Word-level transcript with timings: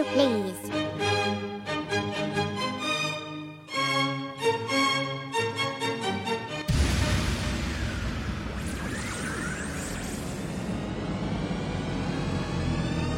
you 0.00 0.06
please? 0.12 0.56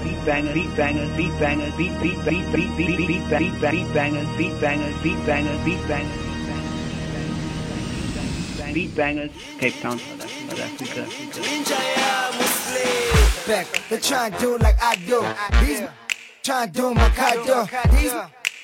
beat 0.03 0.25
bangers, 0.27 0.55
beat 0.55 0.77
bangers, 0.77 1.17
beat 1.17 1.39
bangers, 1.39 1.75
beat 1.77 2.01
beat 2.03 2.25
beat 2.25 2.53
beat 2.53 2.77
beat 2.77 2.77
beat 2.77 2.97
beat 2.97 3.29
beat 3.31 3.61
beat 3.71 3.93
bangers, 3.95 4.37
beat 4.37 4.61
bangers, 4.61 5.03
beat 5.03 5.27
bangers, 5.27 5.65
beat 5.65 5.89
bangers, 5.89 6.23
beat 8.75 8.97
bangers, 8.97 9.31
Cape 9.59 9.81
Town, 9.81 9.99
South 9.99 10.61
Africa, 10.61 11.03
Back, 13.47 13.67
they 13.89 13.99
try 13.99 14.27
and 14.27 14.39
do 14.39 14.59
like 14.59 14.81
I 14.81 14.97
do. 14.97 15.25
These 15.67 15.83
try 16.43 16.65
and 16.65 16.73
do 16.73 16.95
my 16.95 17.09
kind 17.11 17.47
do. 17.47 17.65
These 17.97 18.13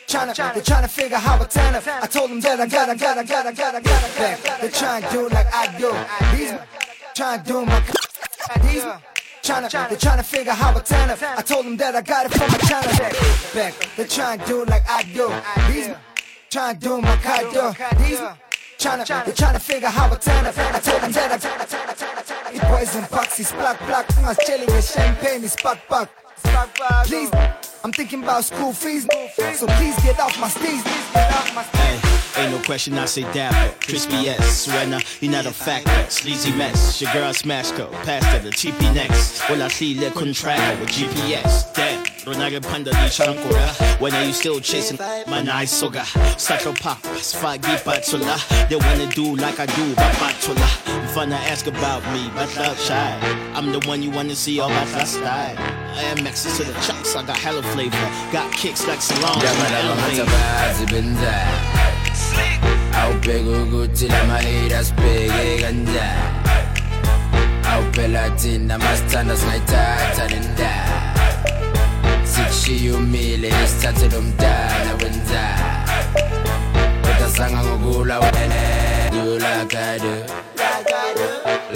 tryna, 0.08 0.54
they 0.54 0.60
tryna 0.60 0.88
figure 0.88 1.16
how 1.16 1.40
I 1.40 1.44
turn 1.44 1.74
up. 1.74 1.86
I 1.86 2.06
told 2.06 2.30
them 2.30 2.40
that 2.40 2.60
I 2.60 2.66
gotta, 2.66 2.96
gotta, 2.96 3.24
gotta, 3.24 3.52
gotta, 3.52 3.80
gotta. 3.80 4.18
Back, 4.18 4.60
they 4.60 4.68
try 4.68 4.98
and 5.00 5.12
do 5.12 5.28
like 5.28 5.46
I 5.54 5.78
do. 5.78 5.92
These 6.36 6.54
try 7.14 7.34
and 7.36 7.44
do 7.44 7.64
my 7.64 7.80
these 8.62 8.82
tryna, 9.42 9.88
they 9.90 9.96
tryna 9.96 10.24
figure 10.24 10.52
how 10.52 10.76
I 10.76 10.80
turn 10.80 11.10
up. 11.10 11.22
I 11.22 11.42
told 11.42 11.66
them 11.66 11.76
that 11.76 11.94
I 11.94 12.02
got 12.02 12.26
it 12.26 12.32
from 12.32 12.50
my 12.50 12.58
channel. 12.58 12.90
Back, 13.54 13.74
they 13.96 14.04
try 14.06 14.34
and 14.34 14.44
do 14.44 14.64
like 14.64 14.88
I 14.88 15.02
do. 15.02 15.28
These 15.72 15.94
try 16.50 16.70
and 16.70 16.80
do 16.80 17.00
my 17.00 17.16
kind 17.16 17.52
do. 17.52 17.72
These 18.02 18.20
tryna, 18.78 19.24
they 19.24 19.32
tryna 19.32 19.60
figure 19.60 19.88
how 19.88 20.10
I 20.10 20.16
turn 20.16 20.46
up. 20.46 20.58
I 20.58 20.80
told 20.80 21.02
them 21.02 21.12
that 21.12 21.32
I 21.32 21.38
got 21.38 21.60
it 21.60 21.68
boys 22.68 22.94
and 22.96 23.06
foxy, 23.06 23.44
black, 23.56 23.78
black. 23.86 24.18
I 24.18 24.28
was 24.28 24.38
chilling 24.46 24.66
with 24.66 24.90
champagne, 24.90 25.44
it's 25.44 25.60
back, 25.62 25.88
back. 25.88 26.08
Please, 27.04 27.30
I'm 27.84 27.92
thinking 27.92 28.22
about 28.22 28.44
school 28.44 28.72
fees. 28.72 29.06
So 29.54 29.66
please 29.66 29.96
get 30.02 30.18
off 30.18 30.38
my 30.40 30.48
steez. 30.48 30.82
Hey, 31.72 32.42
ain't 32.42 32.52
no 32.52 32.62
question 32.64 32.94
I 32.94 33.04
say 33.04 33.22
dapper. 33.32 33.74
Crispy 33.80 34.28
S, 34.28 34.66
Suena, 34.66 35.00
you're 35.22 35.32
not 35.32 35.46
a 35.46 35.52
factor. 35.52 36.10
Sleazy 36.10 36.52
mess, 36.52 37.00
your 37.00 37.12
girl 37.12 37.32
smash 37.32 37.70
go. 37.72 37.88
Past 38.04 38.42
the 38.42 38.50
cheapy 38.50 38.90
next. 38.92 39.48
Well, 39.48 39.62
I 39.62 39.68
see 39.68 39.98
le 39.98 40.10
contract 40.10 40.80
with 40.80 40.90
GPS. 40.90 41.72
Damn, 41.74 42.04
Ronage 42.26 42.62
Panda 42.62 42.90
di 42.90 43.08
Shankura. 43.08 44.00
When 44.00 44.12
are 44.14 44.24
you 44.24 44.32
still 44.32 44.60
chasing 44.60 44.98
my 45.28 45.46
I 45.50 45.64
soga? 45.64 46.04
Satchel 46.36 46.74
pop, 46.74 46.98
spaghetti 47.16 47.82
patula. 47.84 48.68
They 48.68 48.76
wanna 48.76 49.06
do 49.06 49.36
like 49.36 49.60
I 49.60 49.66
do, 49.66 49.94
batula. 49.94 50.68
Fun 51.14 51.30
to 51.30 51.36
ask 51.36 51.66
about 51.66 52.02
me, 52.12 52.30
but 52.34 52.54
love 52.56 52.78
shy. 52.80 53.18
I'm 53.54 53.72
the 53.72 53.80
one 53.88 54.02
you 54.02 54.10
wanna 54.10 54.34
see 54.34 54.60
all 54.60 54.68
my 54.68 54.84
style. 55.04 55.87
I 55.98 56.02
am 56.02 56.18
Mexis 56.18 56.56
to 56.58 56.62
the 56.62 56.72
chops, 56.86 57.16
I 57.16 57.24
got 57.26 57.36
hella 57.36 57.60
flavor. 57.74 57.96
Got 58.30 58.52
kicks 58.52 58.86
like 58.86 59.02
salon. 59.02 59.42
Yamanamatabadzi 59.42 60.86
benza 60.86 61.34
awubheka 62.94 63.50
ukuthi 63.62 64.08
la 64.08 64.24
mahate 64.24 64.76
asibheke 64.76 65.62
kanjani 65.62 65.98
awuphela 67.70 68.30
thina 68.30 68.78
masithanda 68.78 69.36
singayithatha 69.36 70.28
nenda 70.28 70.72
sikushiye 72.24 72.92
umile 72.92 73.52
sithathe 73.66 74.08
lo 74.08 74.22
mntana 74.22 74.94
wenza 75.02 75.44
kodwa 77.02 77.30
sanga 77.36 77.64
ngokula 77.64 78.18
wena 78.20 79.10
do 79.10 79.38
like 79.38 79.74
I 79.74 79.98
do. 79.98 80.14
Like 80.56 80.92
I 80.92 81.14
do. 81.14 81.26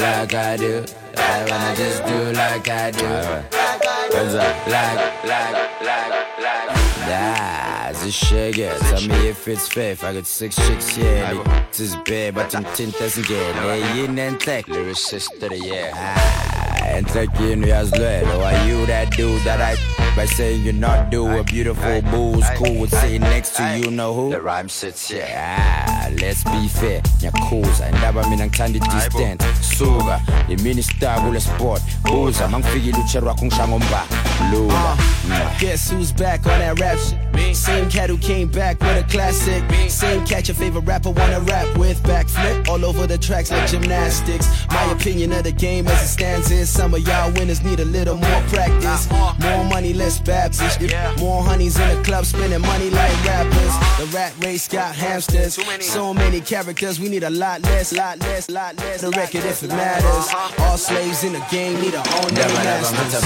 Like 0.03 0.35
I 0.35 0.57
do. 0.57 0.85
I 1.17 1.45
wanna 1.51 1.77
just 1.77 2.07
do 2.07 2.33
like 2.33 2.69
I 2.69 2.91
do 2.91 3.82
What's 4.23 4.35
up? 4.37 4.67
Like, 4.69 5.25
like, 5.25 5.83
like, 5.83 6.39
like. 6.39 6.69
Nah, 7.09 7.91
zisheke 7.91 8.79
Tell 8.79 9.09
me 9.09 9.29
if 9.29 9.49
it's 9.49 9.67
fair 9.67 9.91
If 9.91 10.05
I 10.05 10.15
got 10.15 10.27
six 10.27 10.55
chicks 10.55 10.91
here. 10.95 11.43
This 11.73 11.81
is 11.81 11.97
bad 11.97 12.37
But 12.37 12.55
I'm 12.55 12.63
tin 12.77 12.91
tasingene 12.91 13.53
Yini 13.97 14.39
enhlek 14.39 14.67
Lyricist 14.67 15.43
of 15.43 15.51
the 15.51 15.59
year. 15.59 15.91
Ah, 15.93 16.95
enhlekini 16.95 17.67
uyazilwela 17.67 18.47
Are 18.47 18.69
you 18.69 18.87
that 18.87 19.11
dude 19.17 19.43
that 19.43 19.61
I 19.61 20.02
by 20.17 20.27
saying 20.27 20.63
you're 20.63 20.73
not 20.73 21.11
do 21.11 21.27
a 21.27 21.45
beautiful 21.45 22.03
boo's 22.03 22.45
cool 22.57 22.81
with 22.81 22.91
sitting 22.91 23.23
next 23.23 23.57
to 23.57 23.79
you 23.79 23.91
know 23.91 24.15
who? 24.15 24.31
The 24.31 24.41
rhyme 24.41 24.69
sits 24.69 25.09
here. 25.09 25.27
Ah 25.35 25.93
let's 26.21 26.45
be 26.45 26.69
fair. 26.69 27.03
Ngiyakhuza 27.19 27.89
indaba 27.89 28.29
mina 28.29 28.47
ngithanda 28.47 28.79
i-distance. 28.79 29.45
Suka 29.77 30.21
imini 30.49 30.83
star 30.83 31.21
kule 31.21 31.41
sport. 31.41 31.83
Buza 32.03 32.49
mangifikile 32.49 32.99
uchero 32.99 33.29
wakho 33.29 33.45
ngishaya 33.45 33.69
ngomba 33.69 34.05
lula. 34.51 34.75
Ah, 34.75 34.97
mm. 35.27 35.61
Guess 35.61 35.91
who's 35.91 36.13
back 36.13 36.47
on 36.47 36.59
that 36.59 36.81
rap 36.81 36.99
shit? 36.99 37.19
Me. 37.35 37.55
Same 37.55 37.89
cat 37.89 38.11
who 38.11 38.19
came 38.19 38.49
back 38.49 38.81
with 38.81 39.05
a 39.05 39.09
classic. 39.09 39.63
Me. 39.71 39.89
Same 39.89 40.25
cat 40.27 40.49
your 40.49 40.55
favorite 40.55 40.85
rapper 40.85 41.11
wanna 41.11 41.41
rap 41.41 41.77
with. 41.79 42.03
Backflip 42.03 42.69
all 42.69 42.85
over 42.85 43.07
the 43.07 43.19
tracks 43.19 43.51
like 43.51 43.69
gymnastics. 43.69 44.47
My 44.69 44.85
ah. 44.85 44.93
opinion 44.93 45.33
of 45.33 45.45
the 45.45 45.53
game 45.53 45.87
as 45.89 46.03
it 46.03 46.09
stands 46.09 46.51
is 46.51 46.69
some 46.69 46.95
of 46.95 47.01
y'all 47.07 47.33
winners 47.33 47.63
need 47.63 47.81
a 47.81 47.85
little 47.85 48.17
more 48.17 48.43
practice. 48.49 49.09
More 49.41 49.65
money, 49.65 49.93
less 50.03 50.19
Baptist. 50.19 50.81
More 51.21 51.43
honeys 51.43 51.79
in 51.79 51.89
the 51.89 52.03
club 52.03 52.25
spending 52.25 52.61
money 52.61 52.91
like 52.91 53.17
rappers. 53.25 53.75
The 53.99 54.07
rat 54.15 54.33
race 54.45 54.69
got 54.69 54.95
hamsters. 54.95 55.59
So 55.81 56.13
many 56.13 56.41
characters, 56.41 56.99
we 57.01 57.09
need 57.09 57.25
a 57.25 57.31
lot 57.31 57.63
less, 57.63 57.93
lot 57.93 58.19
less, 58.21 58.51
lot 58.51 58.77
less. 58.79 59.01
The 59.01 59.11
record 59.11 59.45
if 59.45 59.63
it 59.63 59.69
matters. 59.69 60.27
All 60.59 60.77
slaves 60.77 61.25
in 61.25 61.33
the 61.33 61.45
game 61.51 61.81
need 61.81 61.93
to 61.93 62.03
own 62.19 62.35
their 62.35 62.49
masters. 62.49 63.25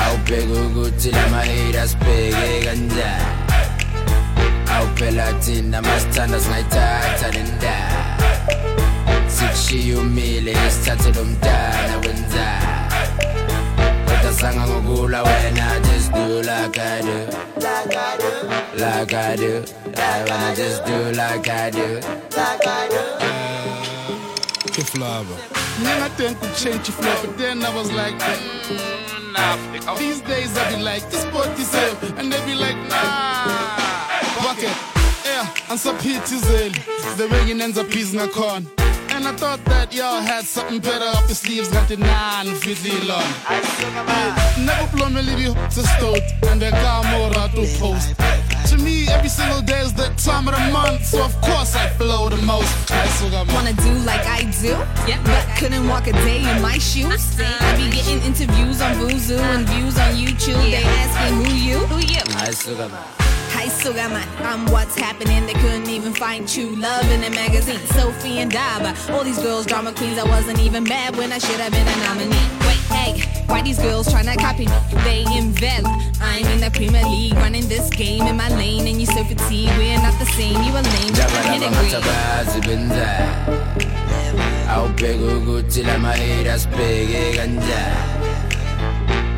Awubheka 0.00 0.52
ukuthi 0.52 1.10
la 1.12 1.28
mahate 1.28 1.80
asibheke 1.80 2.64
kanjani 2.64 3.50
awuphela 4.74 5.32
thina 5.42 5.82
masithanda 5.82 6.40
singayithatha 6.40 7.30
nenda 7.34 7.76
sikushiye 9.26 9.94
umile 9.96 10.56
sithathe 10.70 11.12
lo 11.12 11.24
mntana 11.24 11.98
wenza 14.42 14.52
kodwa 14.52 14.66
sanga 14.66 14.66
ngokula 14.66 15.22
wena 15.22 15.80
just 15.80 16.12
do 16.12 16.42
like 16.42 16.78
I 16.78 17.02
do 17.02 17.26
like 18.74 19.14
I 19.14 19.36
do 19.36 19.64
I 19.96 20.24
wanna 20.28 20.56
just 20.56 20.84
do 20.84 21.12
like 21.12 21.48
I 21.48 21.70
do 21.70 22.00
Keflava. 24.70 25.36
Man, 25.82 26.02
I 26.02 26.08
think 26.10 26.40
we 26.40 26.48
change 26.48 26.88
your 26.88 26.96
flow, 26.96 27.16
but 27.22 27.36
then 27.36 27.64
I 27.64 27.74
was 27.74 27.90
like, 27.92 28.14
mm, 28.14 29.32
nah. 29.32 29.94
These 29.96 30.20
days 30.20 30.56
I 30.56 30.76
be 30.76 30.82
like, 30.82 31.10
this 31.10 31.24
boy 31.26 31.42
is 31.58 31.74
hell, 31.74 31.96
and 32.18 32.32
they 32.32 32.38
be 32.46 32.54
like, 32.54 32.76
nah. 32.88 33.48
Bucket, 34.44 34.70
yeah, 35.24 35.52
and 35.70 35.80
some 35.80 35.96
pitizeli. 35.98 36.78
The 37.16 37.26
ringing 37.28 37.60
ends 37.60 37.78
up 37.78 37.88
piece 37.90 38.12
ngakhona. 38.14 38.89
And 39.20 39.28
I 39.28 39.32
thought 39.36 39.62
that 39.66 39.92
y'all 39.92 40.22
had 40.22 40.46
something 40.46 40.80
better 40.80 41.04
up 41.04 41.28
your 41.28 41.34
sleeves, 41.34 41.68
got 41.68 41.86
the 41.88 41.98
nine 41.98 42.46
fiddly 42.56 43.04
on. 43.12 44.64
Never 44.64 44.96
blow 44.96 45.10
me 45.10 45.20
leave 45.20 45.40
you 45.40 45.52
to 45.52 45.82
start, 45.92 46.22
and 46.48 46.58
then 46.58 46.72
come 46.72 47.06
more 47.10 47.28
to 47.28 47.78
post. 47.78 48.29
To 48.70 48.78
me, 48.78 49.08
every 49.08 49.28
single 49.28 49.60
day 49.62 49.80
is 49.80 49.92
the 49.92 50.10
time 50.16 50.46
of 50.46 50.54
the 50.54 50.70
month, 50.70 51.04
so 51.04 51.24
of 51.24 51.34
course 51.40 51.74
I 51.74 51.88
flow 51.98 52.28
the 52.28 52.36
most. 52.36 52.70
I 52.92 53.04
still 53.08 53.28
got 53.28 53.48
my 53.48 53.54
Wanna 53.54 53.72
do 53.72 53.92
like 54.06 54.24
I 54.26 54.42
do, 54.62 54.78
yeah. 55.10 55.20
but 55.24 55.42
couldn't 55.58 55.88
walk 55.88 56.06
a 56.06 56.12
day 56.12 56.48
in 56.48 56.62
my 56.62 56.78
shoes. 56.78 57.34
I 57.40 57.76
be 57.76 57.90
getting 57.90 58.22
interviews 58.22 58.80
on 58.80 58.92
Vuzu 58.94 59.40
and 59.40 59.68
views 59.68 59.98
on 59.98 60.14
YouTube. 60.14 60.62
They 60.70 60.84
asking 60.84 61.34
who 61.42 61.50
you, 61.52 61.78
who 61.90 61.98
you. 61.98 62.22
ayisuka 62.38 62.88
ma 62.92 63.02
Hi 63.58 63.66
Sugaman, 63.66 64.24
I'm 64.46 64.64
what's 64.66 64.96
happening. 64.96 65.46
They 65.46 65.54
couldn't 65.54 65.88
even 65.88 66.14
find 66.14 66.48
true 66.48 66.76
love 66.76 67.10
in 67.10 67.22
the 67.22 67.30
magazine. 67.30 67.80
Sophie 67.98 68.38
and 68.38 68.52
Daba, 68.52 68.94
all 69.10 69.24
these 69.24 69.40
girls 69.42 69.66
drama 69.66 69.92
queens. 69.92 70.16
I 70.16 70.24
wasn't 70.24 70.60
even 70.60 70.84
mad 70.84 71.16
when 71.16 71.32
I 71.32 71.38
should 71.38 71.58
have 71.58 71.72
been 71.72 71.88
a 71.88 71.96
nominee. 72.06 72.69
Hey, 72.90 73.22
why 73.46 73.62
these 73.62 73.78
girls 73.78 74.08
tryna 74.08 74.36
copy 74.38 74.66
me? 74.66 74.72
They 75.04 75.24
in 75.36 75.52
Vela. 75.52 75.88
I'm 76.20 76.46
in 76.46 76.60
the 76.60 76.70
Premier 76.70 77.04
League, 77.04 77.34
running 77.34 77.68
this 77.68 77.88
game 77.90 78.26
in 78.26 78.36
my 78.36 78.48
lane, 78.48 78.86
and 78.86 79.00
you 79.00 79.06
so 79.06 79.24
fatigued. 79.24 79.76
We're 79.78 79.96
not 80.02 80.18
the 80.18 80.26
same. 80.26 80.62
You 80.62 80.72
a 80.72 80.82
lame, 80.82 81.14
you 81.14 81.22
a 81.22 81.42
hit 81.50 81.62
and 81.62 81.74
green. 81.76 81.92
yamanamatabadzi 81.92 82.60
benza 82.60 83.08
awubheka 84.70 85.24
ukuthi 85.36 85.82
la 85.82 85.98
mahate 85.98 86.50
asibheke 86.52 87.36
kanjani 87.36 88.20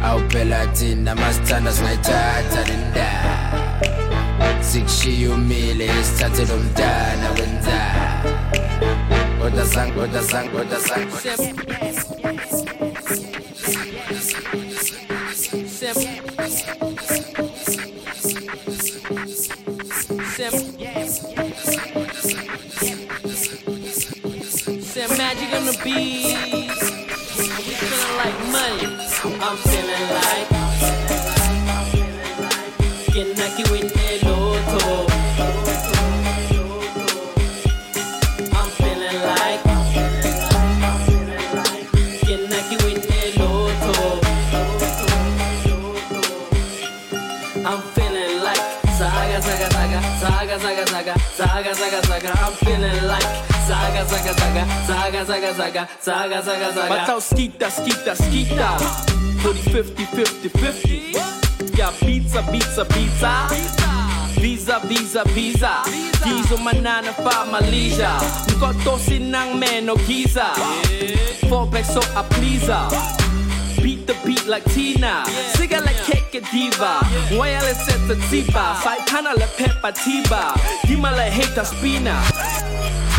awuphela 0.04 0.66
thina 0.66 1.14
masithanda 1.14 1.72
singayithatha 1.72 2.64
nenda 2.68 3.08
sikushiye 4.60 5.28
umile 5.28 5.90
sithathe 6.04 6.44
lo 6.44 6.56
mntana 6.56 7.30
wenza 7.30 7.80
kodwa 9.40 9.66
sang 9.66 9.92
kodwa 9.92 10.22
sang 10.22 10.48
kodwa 10.48 10.80
sang 10.80 11.06
Said 15.92 16.24
magic 25.18 25.52
on 25.52 25.66
the 25.66 25.76
beat. 25.84 26.70
We 27.58 27.74
feeling 27.74 28.16
like 28.16 28.38
money. 28.50 28.86
I'm 29.38 29.58
feeling 29.58 30.08
like 30.14 30.48
like 33.36 33.58
you 33.58 33.66
in 33.74 33.88
the 33.88 35.11
zaga 51.82 52.02
zaga, 52.06 52.30
I'm 52.46 52.52
feeling 52.64 53.06
like 53.06 53.26
zaga 53.66 54.04
zaga 54.06 54.32
zaga, 54.34 54.64
zaga 54.86 55.24
zaga 55.24 55.52
zaga, 55.54 55.88
zaga 56.00 56.42
zaga 56.42 56.72
zaga. 56.72 56.88
But 56.88 57.08
I'll 57.08 57.20
skeeta 57.20 57.70
skeeta 57.70 58.14
skeeta, 58.14 58.78
booty 59.42 59.62
50 59.70 60.04
50 60.04 60.48
50. 60.48 61.76
Yeah, 61.76 61.90
pizza 62.00 62.42
pizza 62.52 62.84
pizza. 62.84 63.48
Visa, 64.42 64.80
visa, 64.86 65.22
visa 65.34 65.82
Diesel 66.24 66.58
my 66.58 66.72
9 66.72 67.04
to 67.04 67.12
5, 67.12 67.52
my 67.52 67.60
leisure 67.70 68.10
You 68.48 68.56
Mkoto 68.56 68.98
sinang 68.98 69.54
meno 69.56 69.94
kiza 69.94 70.46
Four 71.48 71.66
black 71.66 71.84
so 71.84 72.00
I 72.16 72.22
please 72.28 72.66
her 72.66 72.88
Beat 73.82 74.06
the 74.08 74.14
beat 74.26 74.31
like 74.46 74.64
Tina 74.72 75.22
Siga 75.54 75.84
like 75.84 75.96
Keke 76.06 76.40
Diva 76.50 77.00
seta 77.74 78.14
tiba 78.28 78.76
Saitana 78.82 79.34
le 79.34 79.46
Peppa 79.56 79.92
Tiba 79.92 80.54
Dima 80.86 81.10
le 81.10 81.30
Heta 81.30 81.64
Spina 81.64 82.22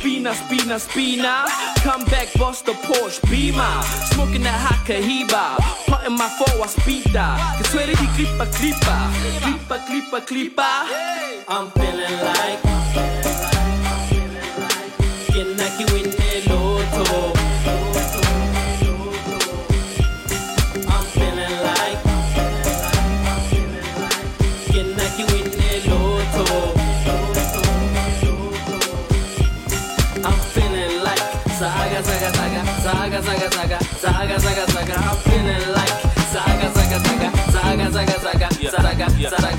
Spina, 0.03 0.33
spina, 0.33 0.77
spina. 0.79 1.45
Come 1.81 2.03
back, 2.05 2.27
bust 2.37 2.65
the 2.65 2.73
Porsche 2.73 3.21
Beamer. 3.31 3.81
Smoking 4.11 4.43
that 4.43 4.59
hot 4.59 4.85
Cohiba. 4.85 5.55
Putting 5.87 6.17
my 6.17 6.27
forward 6.27 6.69
speeder. 6.69 7.35
Que 7.57 7.63
suere 7.63 7.95
di 7.95 8.07
clipa, 8.15 8.45
clipa. 8.51 9.07
Clipa, 9.39 9.77
clipa, 9.87 10.19
clipa. 10.27 10.69
I'm 11.47 11.71
feeling 11.71 12.19
like 12.19 12.61
Getting 15.33 15.57
like 15.57 15.79
you 15.79 16.02
saga 32.93 33.21
Saga, 33.21 33.49
saga, 33.49 33.49
saga 33.51 33.79
Saga, 34.03 34.39
saga, 34.39 34.63
saga 34.71 34.93
I'm 34.93 35.17
feeling 35.25 35.65
like 35.73 35.93
Saga, 36.33 36.67
saga, 36.75 36.97
saga 37.05 37.29
Saga, 37.55 37.85
saga, 37.95 38.15
saga 38.23 38.47
Saga, 38.53 38.73
saga, 38.73 38.93
saga 38.93 39.29
Saga, 39.29 39.43
saga, 39.43 39.43
saga 39.43 39.57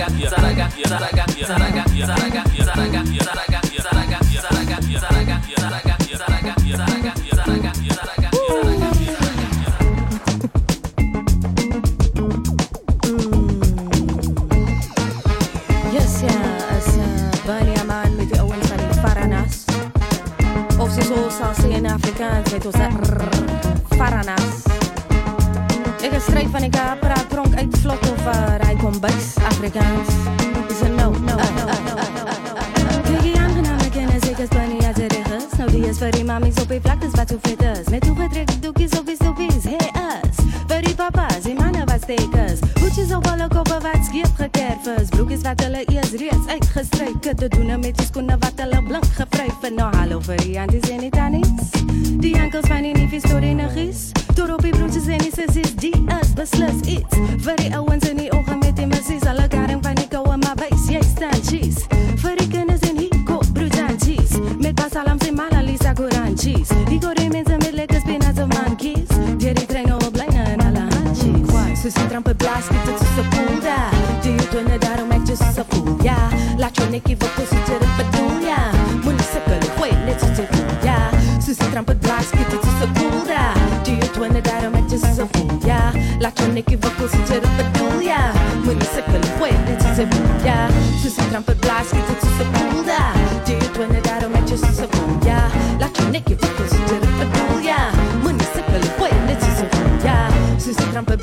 Saga, 1.25 2.39
saga, 2.43 2.43
saga 2.45 2.53
Saga, 2.55 3.03
saga, 3.05 3.61
saga 3.65 3.85
Saga, 3.85 4.19
saga, 4.41 4.77
saga 5.01 5.37
Saga, 5.59 5.94
Afrikaans, 21.95 22.53
het 22.53 22.65
rrr, 22.65 23.23
Faranas. 23.97 24.63
Ik 26.03 26.11
is 26.11 26.23
strijd 26.23 26.47
van 26.51 26.63
ik 26.63 26.71
praat 27.01 27.31
dronk 27.31 27.55
uit 27.55 27.79
vlot 27.79 28.11
of 28.11 28.27
uh, 28.27 28.57
rij 28.61 28.77
kombuis, 28.77 29.35
Afrikaans. 29.49 30.09
Is 30.69 30.81
een 30.81 30.95
no, 30.95 31.11
no, 31.11 31.19
no, 31.19 31.35
no. 31.37 31.95
Nou 35.59 35.71
die 35.71 35.89
is 35.89 35.99
voor 35.99 36.25
mamies 36.25 36.61
op 36.63 36.69
die 36.69 36.81
vlaktes 36.81 37.11
wat 37.11 37.29
zo 37.29 37.37
vet 37.41 37.63
is. 37.63 37.89
Met 37.89 38.01
toegetrekt 38.01 38.63
doekjes 38.63 38.99
op 38.99 39.07
die 39.07 39.15
stoepies, 39.15 39.65
hey 39.65 39.91
us. 39.95 40.37
Voor 40.67 40.83
die 40.83 40.95
papa's, 40.95 41.41
die 41.43 41.55
mannen 41.55 41.87
wat 41.87 42.03
stekers. 42.03 42.59
Hoedjes 42.81 43.15
op 43.15 43.27
alle 43.27 43.49
koppen 43.49 43.83
wat 43.83 44.05
scheef 44.09 44.35
gekerf 44.37 44.87
is. 44.99 45.09
Broekjes 45.09 45.43
wat 45.43 45.63
hulle 45.63 45.85
eers 45.85 46.11
reeds 46.11 46.47
uitgestryk. 46.47 47.21
Kutte 47.21 47.49
doen 47.49 47.81
met 47.81 47.97
die 47.97 48.07
skoene 48.07 48.37
wat 48.39 48.53
hulle 48.57 48.83
gevryf. 49.15 49.63
En 49.63 49.75
nou 49.75 49.95
hallo 49.97 50.21
vir 50.21 50.37
die 50.37 50.67
die 50.67 50.81
tannies. 50.81 51.04
Artikels 52.55 52.69
finding 52.69 52.97
if 53.01 53.13
it's 53.13 53.25
stored 53.29 53.43
in 53.43 53.59
a 53.59 53.69
his. 53.69 54.13
Total 54.37 54.57
people 54.59 54.87
just 54.89 55.09
any 55.09 55.31
says 55.31 55.57
it's 55.57 55.73
D 55.73 55.93
but 56.37 56.47
slurs 56.47 56.83
it's 56.87 57.17
very 57.43 57.73
owens 57.75 58.09
sinceră 87.15 87.49
tăculia 87.59 88.23
Mâine 88.65 88.87
se 88.95 89.01
călăpoie, 89.11 89.57
de 89.69 89.75
ce 89.83 89.89
se 89.97 90.05
buia 90.13 90.61
Sus 91.01 91.17
intram 91.23 91.45
pe 91.49 91.55
blaschi, 91.63 92.01
de 92.09 92.15
ce 92.21 92.29
se 92.37 92.45
pulda 92.55 93.03
Dietoane, 93.47 94.01
dar 94.09 94.21
o 94.27 94.29
mece 94.35 94.57
sus 94.65 94.79
La 95.83 95.89
cine 95.97 96.21
che 96.27 96.35
vă 96.41 96.49
cu 96.57 96.63
sinceră 96.73 97.09
tăculia 97.21 97.81
Mâine 98.23 98.47
se 98.55 98.61
călăpoie, 98.71 99.17
de 99.29 99.35
ce 99.43 99.51
se 99.59 99.65
buia 99.73 100.19
Sus 100.63 100.77
intram 100.85 101.05
pe 101.11 101.17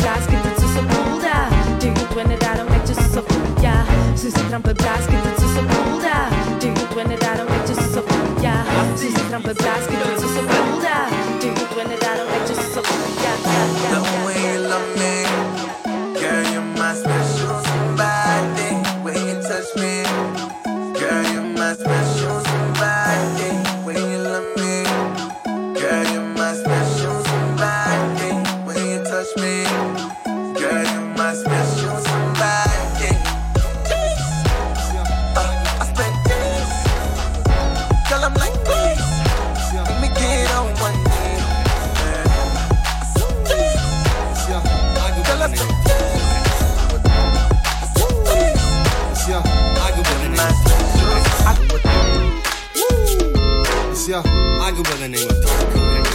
go 54.83 54.89
by 54.91 54.97
the 54.97 55.07
name 55.09 55.29
of 55.29 55.35
Dr. 55.41 55.67
Codex. 55.73 56.09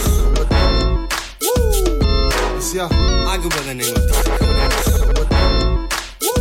Woo! 1.41 1.51
It's 2.57 2.73
yeah. 2.73 2.89
I 2.91 3.37
go 3.37 3.49
by 3.49 3.61
the 3.61 3.73
name 3.73 3.95
of 3.95 4.01
Dr. 4.07 4.37
Codex. 4.37 4.75
Woo! 6.21 6.31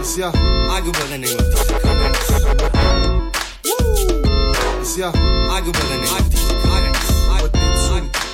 It's 0.00 0.18
yeah. 0.18 0.32
I 0.34 0.80
go 0.84 0.90
by 0.92 1.06
the 1.06 1.18
name 1.18 1.38
of 1.38 1.44
Dr. 1.54 1.78
Codex. 1.80 2.18
Woo! 3.64 3.74
It's 4.80 4.98
yeah. 4.98 5.12
I 5.14 5.60
go 5.60 5.70
by 5.72 5.78
the 5.78 5.98
name 6.02 6.14
with 6.18 6.32
Dr. 6.34 6.58
Codex. 6.66 6.98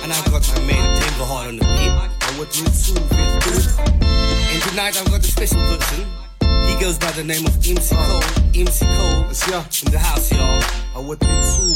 And 0.03 0.13
I've 0.13 0.31
got 0.31 0.47
my 0.55 0.61
man 0.65 1.01
Timber 1.01 1.25
hard 1.25 1.47
on 1.49 1.57
the 1.57 1.65
beat. 1.65 1.91
I 1.91 2.39
would 2.39 2.49
do 2.49 2.63
too. 2.63 2.95
And 4.53 4.61
tonight 4.63 4.97
I've 4.99 5.09
got 5.11 5.19
a 5.19 5.23
special 5.23 5.59
person. 5.59 6.26
He 6.77 6.83
goes 6.83 6.99
by 6.99 7.11
the 7.13 7.23
name 7.23 7.43
of 7.43 7.55
MC 7.57 7.95
Cole. 7.95 8.21
MC 8.53 8.85
Cole. 8.85 9.25
It's 9.31 9.49
yeah, 9.49 9.65
in 9.83 9.91
the 9.91 9.97
house, 9.97 10.31
y'all. 10.31 10.61
I 10.95 10.99
would 11.07 11.17
do 11.17 11.25
too. 11.25 11.73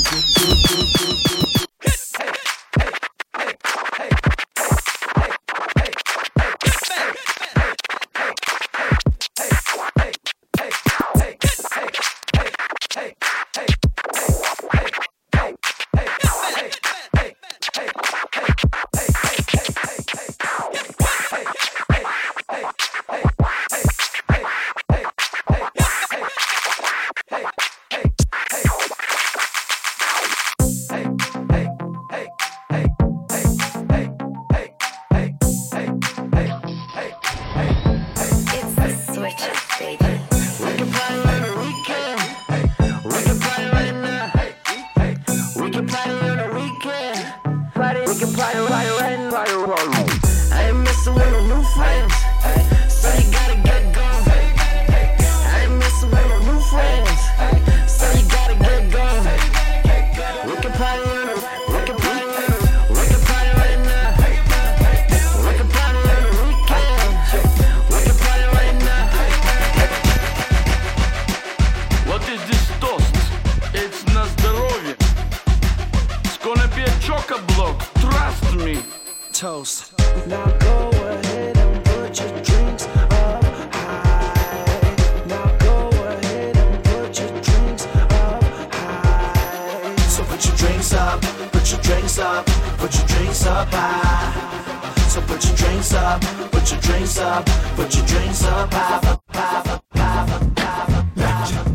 Drinks 93.31 93.45
up 93.47 93.67
high. 93.71 94.93
So 95.07 95.21
put 95.21 95.45
your 95.45 95.55
drinks 95.55 95.93
up, 95.93 96.21
put 96.51 96.69
your 96.69 96.81
drinks 96.81 97.17
up, 97.17 97.45
put 97.75 97.95
your 97.95 98.05
drinks 98.05 98.43
up 98.43 98.73
high. 98.73 99.19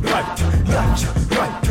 right, 0.03 0.41
right, 0.69 1.01
right. 1.01 1.67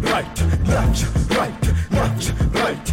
Right, 0.00 0.36
left, 0.64 1.04
right, 1.36 1.62
left, 1.92 2.32
right. 2.54 2.92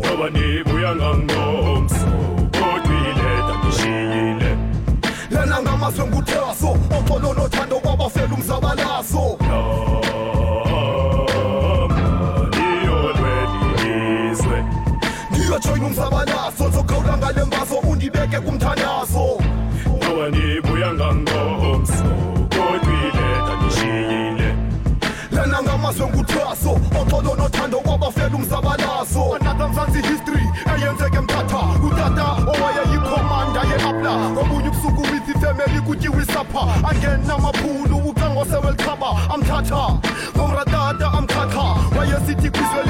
Ngoba 0.00 0.30
nibuya 0.30 0.94
ngangomso 0.96 1.29
mzansi 30.00 30.12
history 30.12 30.48
eyenzeke 30.76 31.20
mthatha. 31.20 31.58
Utata 31.86 32.24
owayeyikhomanda 32.46 33.60
ye-apla 33.60 34.30
ngobunye 34.30 34.68
ubusuku 34.68 35.02
with 35.02 35.28
ifemeli 35.28 35.80
kutyiwa 35.80 36.22
isapha. 36.22 36.88
Angenamaphulu 36.90 37.96
ucangosewelchaba 38.08 39.06
amthatha 39.34 39.98
ngomratata 40.36 41.12
amkhatha 41.12 41.98
wayesithi 41.98 42.50
kwizwe 42.50 42.82
lethu 42.84 42.89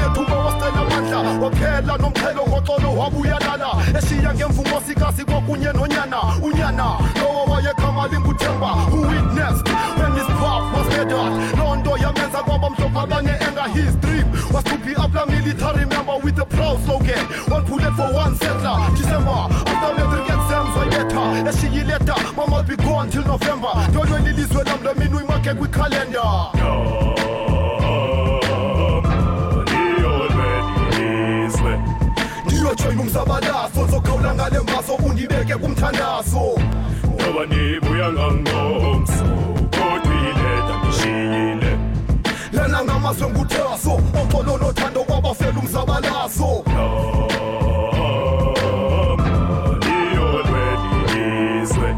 waphela 1.41 1.97
nomqhelo 1.97 2.43
ngoxolo 2.47 2.89
wabuyalala 2.97 3.69
eshiya 3.97 4.33
ngemvumosikazi 4.33 5.25
kwakunye 5.25 5.73
nonyana 5.73 6.19
unyana. 6.43 6.87
Lowo 7.19 7.43
wayekhama 7.51 8.07
linguthemba 8.07 8.71
when 8.91 10.13
his 10.13 10.27
path 10.39 10.65
was 10.73 10.87
murdered 10.95 11.57
loo 11.57 11.75
nto 11.75 11.97
yamenza 11.97 12.43
kwaba 12.43 12.69
mhlophe 12.69 12.99
abane-enga 12.99 13.63
his 13.73 13.95
dream 13.95 14.27
was 14.53 14.63
to 14.63 14.77
be 14.79 14.95
up 14.95 15.13
military 15.27 15.85
member 15.85 16.17
with 16.23 16.39
a 16.39 16.45
proud 16.45 16.79
slogan. 16.85 17.25
One 17.49 17.65
bullet 17.65 17.93
for 17.95 18.13
one 18.13 18.35
settler. 18.35 18.77
December 18.95 19.39
after 19.71 19.91
metric 19.97 20.29
exams 20.29 20.75
wayetha 20.77 21.49
eshiyileta 21.49 22.15
mama 22.35 22.63
be 22.63 22.75
gone 22.75 23.09
till 23.09 23.25
november. 23.25 23.73
Ntolweni 23.89 24.29
ilizwe 24.29 24.63
lam 24.63 24.83
lemini 24.83 25.15
uyimakhe 25.15 25.53
kwikhalenda 25.53 26.21
niyolwelizwe 26.53 27.60
ndiyojoyina 32.71 33.01
umzabalazo 33.01 33.87
zokhawula 33.91 34.33
ngale 34.35 34.59
mbazo 34.59 34.93
undibeke 34.95 35.55
kumthandazo 35.55 36.41
ngoba 37.15 37.45
nibuya 37.49 38.11
ngangomso 38.11 39.25
kodwa 39.75 40.13
ileta 40.29 40.75
ngishiyile 40.79 41.71
lana 42.53 42.83
ngamazwe 42.83 43.27
nguthaso 43.29 43.91
oxolo 44.21 44.57
nothando 44.57 45.03
kwabafela 45.03 45.59
niyolwelizwe 50.71 51.95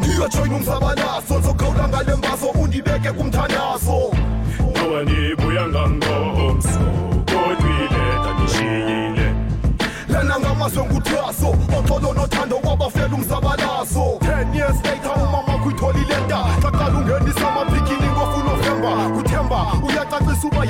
ndiyojoyina 0.00 0.56
umzabalazo 0.56 1.40
zokhawula 1.40 1.88
ngale 1.88 2.14
mbazo 2.14 2.46
undibeke 2.46 3.12
kumthandazo 3.12 3.57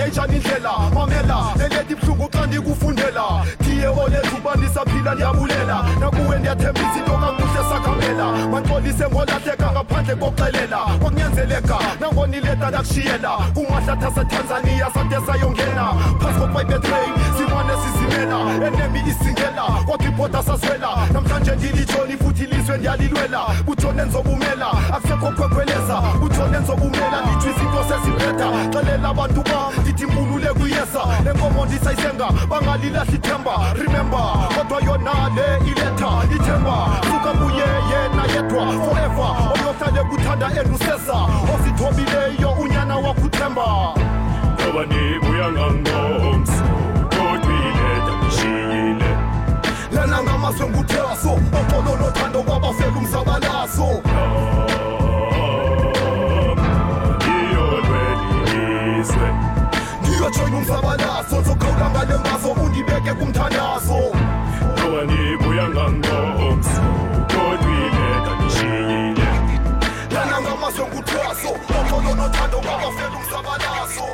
yayinjani 0.09 0.37
indlela 0.37 0.73
mamela 0.95 1.55
eleti 1.65 1.95
buhlungu 1.95 2.29
xa 2.33 2.47
ndikufundela. 2.47 3.45
Thiye 3.63 3.87
olethu 3.87 4.37
uba 4.37 4.55
ndisaphila 4.55 5.15
ndiyabulela. 5.15 5.85
Nakuwe 6.01 6.39
ndiyathembisa 6.39 6.99
into 6.99 7.13
kakuhle 7.13 7.63
sakhamela. 7.71 8.27
Manxolise 8.51 9.07
ngolahleka 9.09 9.73
ngaphandle 9.73 10.15
kokuxelela. 10.15 10.77
Kwakunyanzeleka 10.77 11.79
nangonileta 12.01 12.69
ndakushiyela 12.69 13.31
kumahlatha 13.55 14.11
setanzania 14.15 14.91
sade 14.95 15.27
sayongena. 15.27 15.85
Phasi 16.21 16.39
kokwayibetrain 16.41 17.13
simane 17.37 17.75
sizimela. 17.83 18.39
Enemi 18.67 19.01
isingela 19.11 19.65
kwakwibhoda 19.87 20.43
saswela. 20.43 20.89
Namhlanje 21.13 21.57
ndilitshoni 21.57 22.17
futhi 22.17 22.45
ilizwe 22.45 22.79
ndiyalilwela. 22.79 23.41
Kutshone 23.67 24.03
nzobumela 24.03 24.71
akusekho 24.95 25.31
khwekhweleza 25.33 25.68
lenkomo 31.69 31.77
ndisayisenga 31.77 32.31
bangalilahli 32.49 33.15
ithemba 33.15 33.75
remember 33.75 34.49
kodwa 34.55 34.81
yona 34.83 35.29
le 35.35 35.71
iletha 35.71 36.25
ithemba. 36.35 37.01
Suka 37.03 37.33
kuye 37.39 37.69
yena 37.91 38.25
yedwa 38.35 38.73
forever. 38.85 39.31
Oyohlale 39.55 40.03
kuthanda 40.11 40.47
enduseza 40.61 41.19
osithobileyo 41.55 42.51
unyana 42.61 42.97
wakuthemba. 42.97 43.95
Ngoba 44.63 44.87
nibuya 44.87 45.53
ngangomso 45.53 46.65
kodwa 47.11 47.53
ileta 47.53 48.13
ngishiyile 48.19 49.11
lana 49.93 50.23
ngamazwe 50.23 50.69
nguthaso 50.69 51.33
oxolo 51.33 51.97
nothando 51.97 52.43
kwabafela 52.43 52.99
umzabalazo. 52.99 54.03
niyolwelizwe 54.09 54.68
ndiyojoyina 60.19 60.57
umzabalazo 60.59 61.43
zokhawula 61.43 61.91
ngale 61.91 62.17
mbazo 62.19 62.49
undibeke 62.49 63.13
kumthandazo 63.15 63.99
ngoba 64.79 65.01
nibuya 65.09 65.69
ngangomso 65.69 66.83
kodwa 67.31 67.71
ileta 67.87 68.33
ngishiyile 68.43 69.29
lana 70.15 70.37
ngamazwe 70.43 70.85
nguthaso 70.87 71.51
oxolo 71.79 72.15
nothando 72.19 72.59
kwabafela 72.65 73.17
umzabalazo 73.21 74.05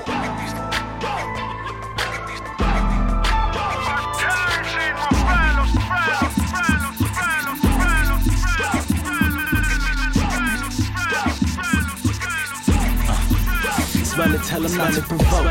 Swell 14.14 14.38
tell 14.44 14.62
him 14.62 14.76
not 14.76 14.92
to 14.94 15.00
provoke. 15.02 15.50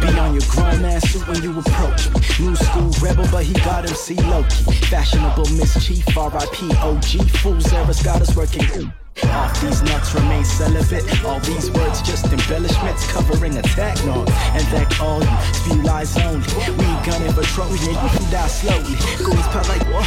Be 0.00 0.18
on 0.18 0.32
your 0.32 0.42
grown 0.48 0.80
man 0.80 0.98
suit 0.98 1.28
when 1.28 1.42
you 1.42 1.58
approach. 1.58 2.08
New 2.40 2.56
school 2.56 2.90
rebel, 3.02 3.28
but 3.30 3.44
he 3.44 3.52
got 3.52 3.84
him 3.84 3.94
see 3.94 4.14
Loki. 4.14 4.64
Fashionable 4.86 5.50
mischief, 5.50 6.06
RIP 6.16 6.72
OG. 6.82 7.28
Fools 7.42 7.70
errors 7.70 8.02
got 8.02 8.22
us 8.22 8.34
working. 8.34 8.90
Off 9.24 9.60
these 9.60 9.82
nuts 9.82 10.14
remain 10.14 10.44
celibate. 10.44 11.04
All 11.24 11.40
these 11.40 11.70
words 11.70 12.02
just 12.02 12.26
embellishments 12.32 13.10
covering 13.12 13.58
attack 13.58 13.96
noise. 14.04 14.28
And 14.54 14.64
that 14.74 15.00
all 15.00 15.20
you 15.20 15.36
spew 15.54 15.82
lies 15.82 16.16
only. 16.18 16.46
We 16.78 16.86
gunning 17.04 17.32
for 17.32 17.42
Trojan, 17.42 17.94
you 17.94 18.10
can 18.14 18.30
die 18.30 18.46
slowly. 18.46 18.96
Goons 19.18 19.46
pop 19.48 19.68
like 19.68 19.84
what? 19.92 20.06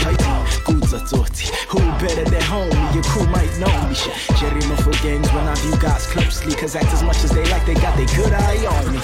Goods 0.65 0.93
authority. 0.93 1.49
Who 1.69 1.79
better 1.99 2.25
than 2.25 2.41
homie? 2.41 2.93
Your 2.93 3.03
crew 3.03 3.27
might 3.27 3.51
know 3.59 3.71
me. 3.87 3.95
Jerry 4.39 4.61
for 4.81 4.91
gangs 5.03 5.31
when 5.33 5.47
I 5.47 5.55
view 5.55 5.77
guys 5.77 6.07
closely. 6.07 6.53
Cause 6.55 6.75
act 6.75 6.91
as 6.93 7.03
much 7.03 7.23
as 7.23 7.31
they 7.31 7.45
like, 7.45 7.65
they 7.65 7.75
got 7.75 7.95
their 7.97 8.07
good 8.17 8.33
eye 8.33 8.65
on 8.65 8.91
me. 8.91 8.99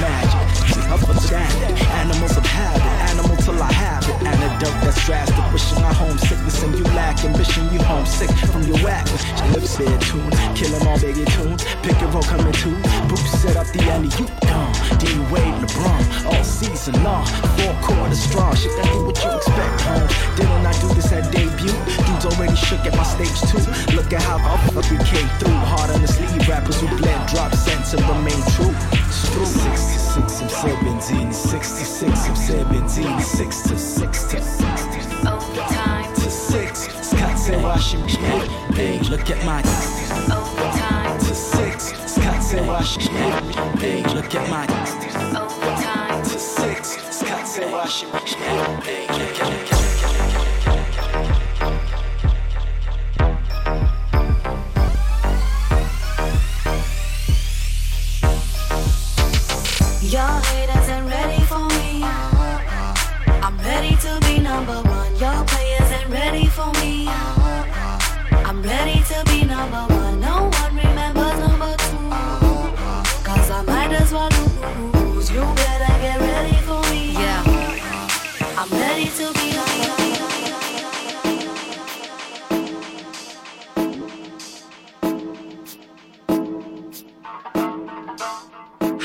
Magic, 0.00 0.90
up 0.90 1.00
for 1.00 1.14
standard. 1.20 1.76
Animals 2.02 2.36
of 2.36 2.46
habit, 2.46 2.82
animal 3.10 3.36
till 3.36 3.62
I 3.62 3.72
have 3.72 4.08
it. 4.08 4.25
And 4.56 4.64
antidote 4.64 4.84
that's 4.84 5.04
drastic. 5.06 5.52
Wishing 5.52 5.78
I 5.78 5.92
homesickness 5.92 6.62
and 6.62 6.78
you 6.78 6.84
lack 6.96 7.24
ambition. 7.24 7.64
You 7.72 7.80
homesick 7.80 8.30
from 8.48 8.62
your 8.62 8.78
whack. 8.78 9.04
Lips 9.52 9.76
bed 9.76 10.00
tune, 10.00 10.30
killing 10.54 10.86
all 10.86 10.98
baby 11.00 11.24
tunes. 11.24 11.64
Pick 11.82 12.00
your 12.00 12.10
roll 12.10 12.22
coming 12.22 12.52
to. 12.52 12.70
Boots 13.08 13.30
set 13.40 13.56
up 13.56 13.66
the 13.72 13.82
alley. 13.90 14.08
You 14.16 14.26
dumb. 14.48 14.72
D 14.98 15.06
Wade, 15.32 15.54
LeBron, 15.60 16.26
all 16.26 16.44
season 16.44 17.02
long. 17.04 17.26
Four 17.56 17.74
quarters 17.82 18.20
strong. 18.20 18.54
Shit, 18.56 18.72
that 18.76 18.86
ain't 18.88 19.04
what 19.06 19.16
you 19.22 19.30
expect, 19.36 19.80
home. 19.82 20.08
Didn't 20.36 20.66
I 20.66 20.72
do 20.80 20.88
this 20.94 21.12
at 21.12 21.30
debut? 21.32 21.76
Dudes 22.06 22.24
already 22.24 22.56
shook 22.56 22.80
at 22.86 22.96
my 22.96 23.04
stage 23.04 23.36
two. 23.50 23.60
Look 23.94 24.12
at 24.12 24.22
how 24.22 24.38
fuck 24.72 24.88
we 24.90 24.98
came 25.04 25.28
through. 25.38 25.56
Hard 25.68 25.90
on 25.90 26.00
the 26.00 26.08
sleeve 26.08 26.48
rappers 26.48 26.80
who 26.80 26.88
bled, 26.96 27.28
drop 27.28 27.54
sense 27.54 27.92
and 27.92 28.02
remain 28.08 28.40
true. 28.56 28.72
Screw 29.12 29.44
66 29.44 30.40
and 30.40 30.50
17, 30.50 31.32
66 31.32 32.26
and 32.26 32.38
17, 32.38 33.20
6 33.20 33.56
look 39.16 39.30
at 39.30 39.44
my 39.46 39.60
overtime 40.30 41.18
to 41.20 41.34
six. 41.34 41.94
Skate 42.06 42.42
Hey, 43.80 44.02
look 44.14 44.34
at 44.34 44.50
my 44.50 44.66
overtime 45.34 46.22
to 46.22 46.38
six. 46.38 46.98
Skate 47.10 47.46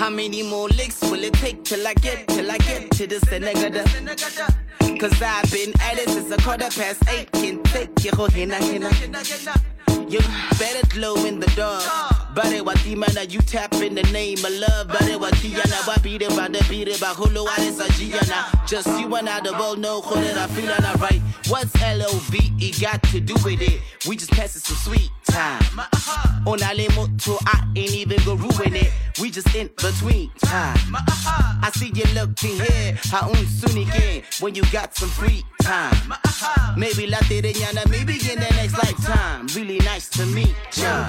How 0.02 0.10
many 0.10 0.42
more 0.42 0.68
licks 0.68 1.00
will 1.02 1.24
it 1.24 1.34
take 1.34 1.64
till 1.64 1.88
I 1.88 1.94
get, 1.94 2.28
till 2.28 2.50
I 2.50 2.58
get 2.58 2.90
to 2.90 3.06
the 3.06 3.20
Senegal? 3.20 3.84
Cause 4.98 5.22
I've 5.22 5.52
been 5.52 5.72
at 5.80 6.00
it 6.00 6.10
since 6.10 6.32
a 6.32 6.38
quarter 6.38 6.72
past 6.72 7.08
eight. 7.08 7.32
Can 7.34 7.62
take 7.66 8.04
your 8.04 8.16
hina 8.16 8.56
hina. 8.56 8.90
You 10.10 10.20
better 10.58 10.88
glow 10.88 11.14
in 11.26 11.40
the 11.40 11.46
dark. 11.56 11.84
Bare 12.34 12.64
wati 12.64 12.98
mana 12.98 13.26
you 13.26 13.42
tap 13.42 13.74
in 13.76 13.94
the 13.94 14.02
name 14.12 14.44
of 14.44 14.52
love. 14.54 14.88
Bare 14.88 15.20
wati 15.20 15.52
yana 15.52 15.88
wa 15.88 15.96
beat 16.02 16.24
it 16.24 16.30
by 16.36 16.48
the 16.48 16.66
beat 16.68 16.88
it 16.88 17.00
by 17.00 17.14
hulu 17.14 17.46
wale 17.46 17.72
sa 17.72 17.86
jiana. 17.94 18.68
Just 18.68 18.88
you 19.00 19.16
and 19.16 19.30
I 19.30 19.40
the 19.40 19.54
world 19.54 19.78
know 19.78 20.02
how 20.02 20.16
that 20.16 20.36
I 20.36 20.48
feel 20.48 20.68
and 20.68 20.84
I 20.84 20.94
right. 20.96 21.22
What's 21.48 21.80
L-O-V-E 21.80 22.72
got 22.80 23.04
to 23.04 23.20
do 23.20 23.36
with 23.44 23.62
it? 23.62 23.82
We 24.08 24.16
just 24.16 24.32
passing 24.32 24.62
some 24.62 24.78
sweet 24.78 25.12
time. 25.26 25.80
On 26.48 26.62
ale 26.64 26.90
moto, 26.96 27.38
I 27.46 27.64
ain't 27.76 27.94
even 27.94 28.24
go 28.26 28.36
ruin 28.36 28.76
it. 28.76 28.92
We 29.22 29.30
just 29.30 29.54
in 29.54 29.70
between 29.78 30.32
time. 30.40 30.96
I 30.96 31.70
see 31.76 31.92
you 31.94 32.06
looking 32.16 32.60
here, 32.60 32.98
how 33.12 33.32
soon 33.34 33.84
again 33.84 34.24
when 34.40 34.56
you 34.56 34.64
got 34.72 34.96
some 34.96 35.10
free 35.10 35.44
time. 35.62 36.14
Maybe 36.76 37.06
later 37.06 37.42
than 37.42 37.54
yana, 37.54 37.88
maybe 37.88 38.14
in 38.14 38.40
the 38.40 38.50
next 38.56 38.74
lifetime. 38.80 39.46
Really 39.56 39.78
nice 39.78 40.10
to 40.10 40.26
meet 40.26 40.56
ya. 40.76 41.06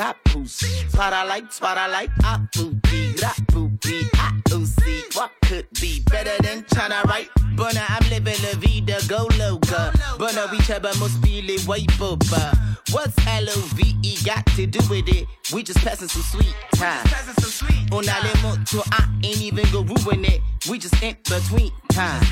Bootsy. 0.00 0.96
What 0.96 1.12
I 1.12 1.24
like, 1.24 1.52
what 1.60 1.76
I 1.76 1.86
like, 1.86 2.10
I 2.24 2.40
I. 2.54 2.80
What 5.14 5.30
could 5.44 5.66
be 5.80 6.00
better 6.10 6.42
than 6.42 6.64
China, 6.72 7.02
right? 7.06 7.28
Bona, 7.56 7.84
I'm 7.88 8.08
living 8.08 8.36
la 8.42 8.58
vida, 8.58 8.98
go 9.08 9.28
loca. 9.38 9.92
Bona, 10.18 10.48
we 10.50 10.58
chaba 10.58 10.98
must 10.98 11.20
be 11.20 11.42
li 11.42 11.58
way 11.66 11.84
boba. 11.98 12.56
What's 12.92 13.14
L-O-V-E 13.26 14.16
got 14.24 14.46
to 14.56 14.66
do 14.66 14.80
with 14.88 15.08
it? 15.08 15.26
We 15.52 15.62
just 15.62 15.80
passing 15.80 16.08
some 16.08 16.22
sweet 16.22 16.54
time. 16.74 17.06
On 17.92 18.08
a 18.08 18.42
moto, 18.42 18.82
I 18.92 19.06
ain't 19.22 19.42
even 19.42 19.64
go 19.70 19.82
ruin 19.82 20.24
it. 20.24 20.40
We 20.68 20.78
just 20.78 21.00
in 21.02 21.16
between 21.24 21.70
time. 21.90 22.22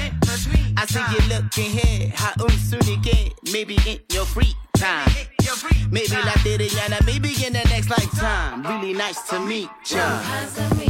I 0.77 0.87
see 0.87 1.01
you 1.13 1.29
looking 1.29 1.71
here, 1.71 2.13
how 2.15 2.33
soon 2.57 2.81
again. 2.99 3.31
Maybe 3.53 3.77
in 3.87 3.99
your 4.11 4.25
free 4.25 4.55
time. 4.77 5.11
Maybe 5.91 6.17
like 6.17 6.45
Yana, 6.45 7.05
maybe 7.07 7.28
like 7.91 8.11
time. 8.13 8.63
Really 8.63 8.93
nice 8.93 9.23
to 9.31 9.41
meet 9.41 9.69
ya. 9.91 10.88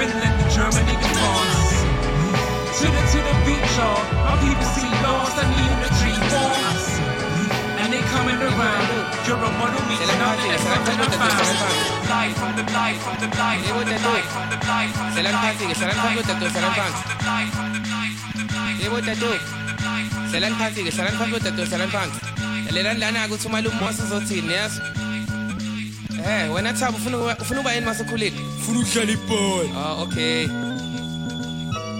Finland 0.00 0.32
to 0.40 0.46
Germany 0.56 0.94
to 0.96 1.08
France. 1.20 1.72
To 2.80 2.86
the 2.88 3.02
to 3.12 3.18
the 3.20 3.34
beat, 3.44 3.64
y'all. 3.76 4.00
My 4.24 4.34
people 4.40 4.68
see 4.72 4.88
lost, 5.04 5.36
I 5.36 5.44
need 5.52 5.76
the 5.84 5.90
tree 6.00 6.20
walls. 6.32 6.86
And 7.80 7.92
they 7.92 8.00
coming 8.08 8.40
around. 8.40 8.88
You're 9.28 9.36
a 9.36 9.50
model 9.60 9.82
me, 9.88 10.00
nothing 10.00 10.52
that's 10.56 10.64
nothing 10.64 10.96
I 11.04 11.08
found. 11.20 11.84
Life 12.08 12.36
from 12.40 12.52
the 12.56 12.64
life 12.72 13.00
from 13.04 13.16
the 13.20 13.28
life 13.36 13.60
from 13.68 13.84
the 13.92 13.98
life 14.08 14.28
from 14.32 14.48
the 14.48 14.58
life 14.72 14.92
from 14.96 15.12
the 15.12 15.22
life 15.28 15.52
from 15.52 15.68
the 15.68 15.68
life 15.68 15.92
from 15.92 15.92
the 15.92 16.48
life 16.48 17.52
from 17.52 17.68
the 17.68 17.82
life 17.92 18.16
from 18.24 18.38
the 18.38 18.54
life 18.56 18.80
yebo 18.82 19.00
dadewethu 19.00 19.48
hlalani 20.30 20.56
phansi-ke 20.60 20.90
hlalani 20.90 21.16
phansi 21.18 21.32
kwedadewethu 21.32 21.70
hlalani 21.70 21.92
phansi 21.92 22.18
lalelani 22.66 23.00
lana 23.00 23.26
ukuthi 23.26 23.46
umalume 23.46 23.84
wase 23.86 24.02
uzothini 24.02 24.52
yazi 24.52 24.80
Eh 26.26 26.52
wena 26.54 26.72
Thabo 26.72 26.96
ufuna 26.96 27.16
ufuna 27.40 27.60
uba 27.60 27.72
yini 27.72 27.86
masekhulile? 27.86 28.32
Ufuna 28.70 28.80
ukudlala 28.80 29.12
ibhola. 29.12 29.70
Ah 29.76 30.02
okay. 30.02 30.46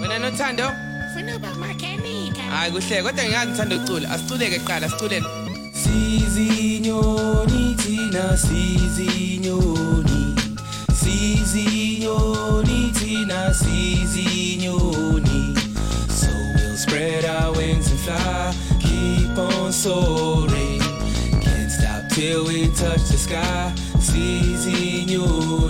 Wena 0.01 0.19
nothando? 0.19 0.73
Ufuna 1.11 1.37
uba 1.37 1.55
makhenika. 1.55 2.43
Hayi 2.43 2.73
kuhle 2.73 3.03
kodwa 3.03 3.25
ngiyazi 3.25 3.51
ngithanda 3.51 3.77
ukucula. 3.77 4.11
Asiculeke 4.11 4.59
kuqala 4.59 4.87
asiculele. 4.87 5.27
Sizinyoni 5.73 7.75
tina 7.75 8.37
sizinyoni 8.37 10.35
Sizinyoni 10.95 12.93
tina 12.99 13.55
sizinyoni 13.55 15.55
So 16.09 16.29
we'll 16.55 16.77
spread 16.77 17.25
our 17.25 17.53
wings 17.57 17.91
and 17.91 18.01
fly 18.01 18.55
Keep 18.81 19.39
on 19.39 19.73
soaring 19.73 20.81
Can't 21.41 21.71
stop 21.73 22.09
till 22.11 22.45
we 22.45 22.67
touch 22.69 23.03
the 23.11 23.17
sky 23.19 23.73
Sizinyoni 23.99 25.70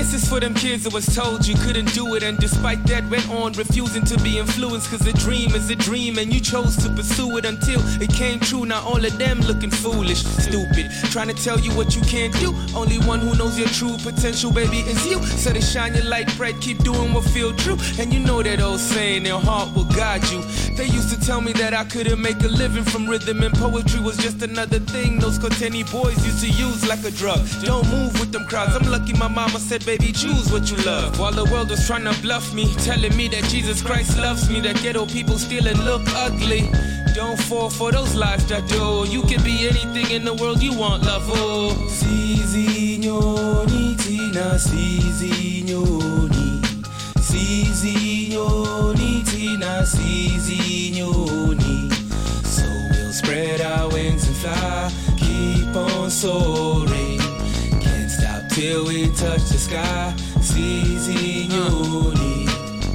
this 0.00 0.14
is 0.14 0.26
for 0.26 0.40
them 0.40 0.54
kids 0.54 0.84
that 0.84 0.94
was 0.94 1.04
told 1.14 1.46
you 1.46 1.54
couldn't 1.56 1.92
do 1.92 2.14
it 2.14 2.22
and 2.22 2.38
despite 2.38 2.82
that 2.86 3.04
went 3.10 3.28
on 3.28 3.52
refusing 3.52 4.02
to 4.02 4.16
be 4.20 4.38
influenced 4.38 4.88
cause 4.88 5.06
a 5.06 5.12
dream 5.12 5.54
is 5.54 5.68
a 5.68 5.76
dream 5.76 6.16
and 6.16 6.32
you 6.32 6.40
chose 6.40 6.74
to 6.74 6.88
pursue 6.94 7.36
it 7.36 7.44
until 7.44 7.80
it 8.00 8.10
came 8.14 8.40
true. 8.40 8.64
Now 8.64 8.82
all 8.82 9.04
of 9.04 9.18
them 9.18 9.40
looking 9.40 9.70
foolish, 9.70 10.22
stupid, 10.22 10.90
trying 11.12 11.28
to 11.28 11.34
tell 11.34 11.60
you 11.60 11.70
what 11.76 11.94
you 11.94 12.00
can't 12.00 12.32
do. 12.40 12.54
Only 12.74 12.96
one 13.00 13.20
who 13.20 13.36
knows 13.36 13.58
your 13.58 13.68
true 13.68 13.96
potential, 13.98 14.50
baby, 14.50 14.78
is 14.78 15.04
you. 15.06 15.22
So 15.22 15.50
they 15.50 15.60
shine 15.60 15.94
your 15.94 16.04
light 16.04 16.34
bright, 16.38 16.58
keep 16.62 16.78
doing 16.78 17.12
what 17.12 17.24
feel 17.24 17.54
true. 17.56 17.76
And 17.98 18.10
you 18.10 18.20
know 18.20 18.42
that 18.42 18.62
old 18.62 18.80
saying, 18.80 19.24
their 19.24 19.38
heart 19.38 19.74
will 19.74 19.84
guide 19.84 20.24
you. 20.30 20.42
They 20.76 20.86
used 20.86 21.10
to 21.12 21.20
tell 21.20 21.42
me 21.42 21.52
that 21.54 21.74
I 21.74 21.84
couldn't 21.84 22.22
make 22.22 22.42
a 22.42 22.48
living 22.48 22.84
from 22.84 23.06
rhythm 23.06 23.42
and 23.42 23.54
poetry 23.54 24.00
was 24.00 24.16
just 24.16 24.42
another 24.42 24.78
thing 24.78 25.18
those 25.18 25.38
Cotenny 25.38 25.84
boys 25.92 26.24
used 26.24 26.40
to 26.40 26.48
use 26.48 26.88
like 26.88 27.04
a 27.04 27.10
drug. 27.10 27.40
Don't 27.62 27.86
move 27.90 28.18
with 28.18 28.32
them 28.32 28.46
crowds. 28.46 28.74
I'm 28.74 28.90
lucky 28.90 29.12
my 29.12 29.28
mama 29.28 29.58
said, 29.58 29.84
baby, 29.96 30.12
choose 30.12 30.52
what 30.52 30.70
you 30.70 30.76
love. 30.84 31.18
While 31.18 31.32
the 31.32 31.44
world 31.46 31.70
was 31.70 31.84
trying 31.84 32.04
to 32.04 32.14
bluff 32.22 32.54
me, 32.54 32.72
telling 32.76 33.16
me 33.16 33.26
that 33.28 33.42
Jesus 33.44 33.82
Christ 33.82 34.16
loves 34.18 34.48
me, 34.48 34.60
that 34.60 34.76
ghetto 34.82 35.04
people 35.06 35.36
steal 35.36 35.66
and 35.66 35.84
look 35.84 36.02
ugly. 36.14 36.70
Don't 37.12 37.36
fall 37.48 37.70
for 37.70 37.90
those 37.90 38.14
lies 38.14 38.46
that 38.46 38.68
do. 38.68 39.04
You 39.08 39.22
can 39.22 39.42
be 39.42 39.66
anything 39.66 40.12
in 40.12 40.24
the 40.24 40.34
world 40.34 40.62
you 40.62 40.78
want, 40.78 41.02
love. 41.02 41.24
Oh. 41.26 41.74
Sizinyoni 41.88 43.96
tina 43.96 44.56
sizinyoni 44.66 46.60
Sizinyoni 47.28 49.24
tina 49.24 49.84
sizinyoni 49.94 51.90
So 52.44 52.64
we'll 52.92 53.12
spread 53.12 53.60
our 53.60 53.88
wings 53.88 54.24
and 54.28 54.36
fly 54.36 54.92
Keep 55.18 55.74
on 55.74 56.10
soaring 56.10 57.09
till 58.60 58.84
we 58.84 59.06
touch 59.16 59.44
the 59.48 59.58
sky. 59.58 60.12
Sizinyoni 60.48 62.19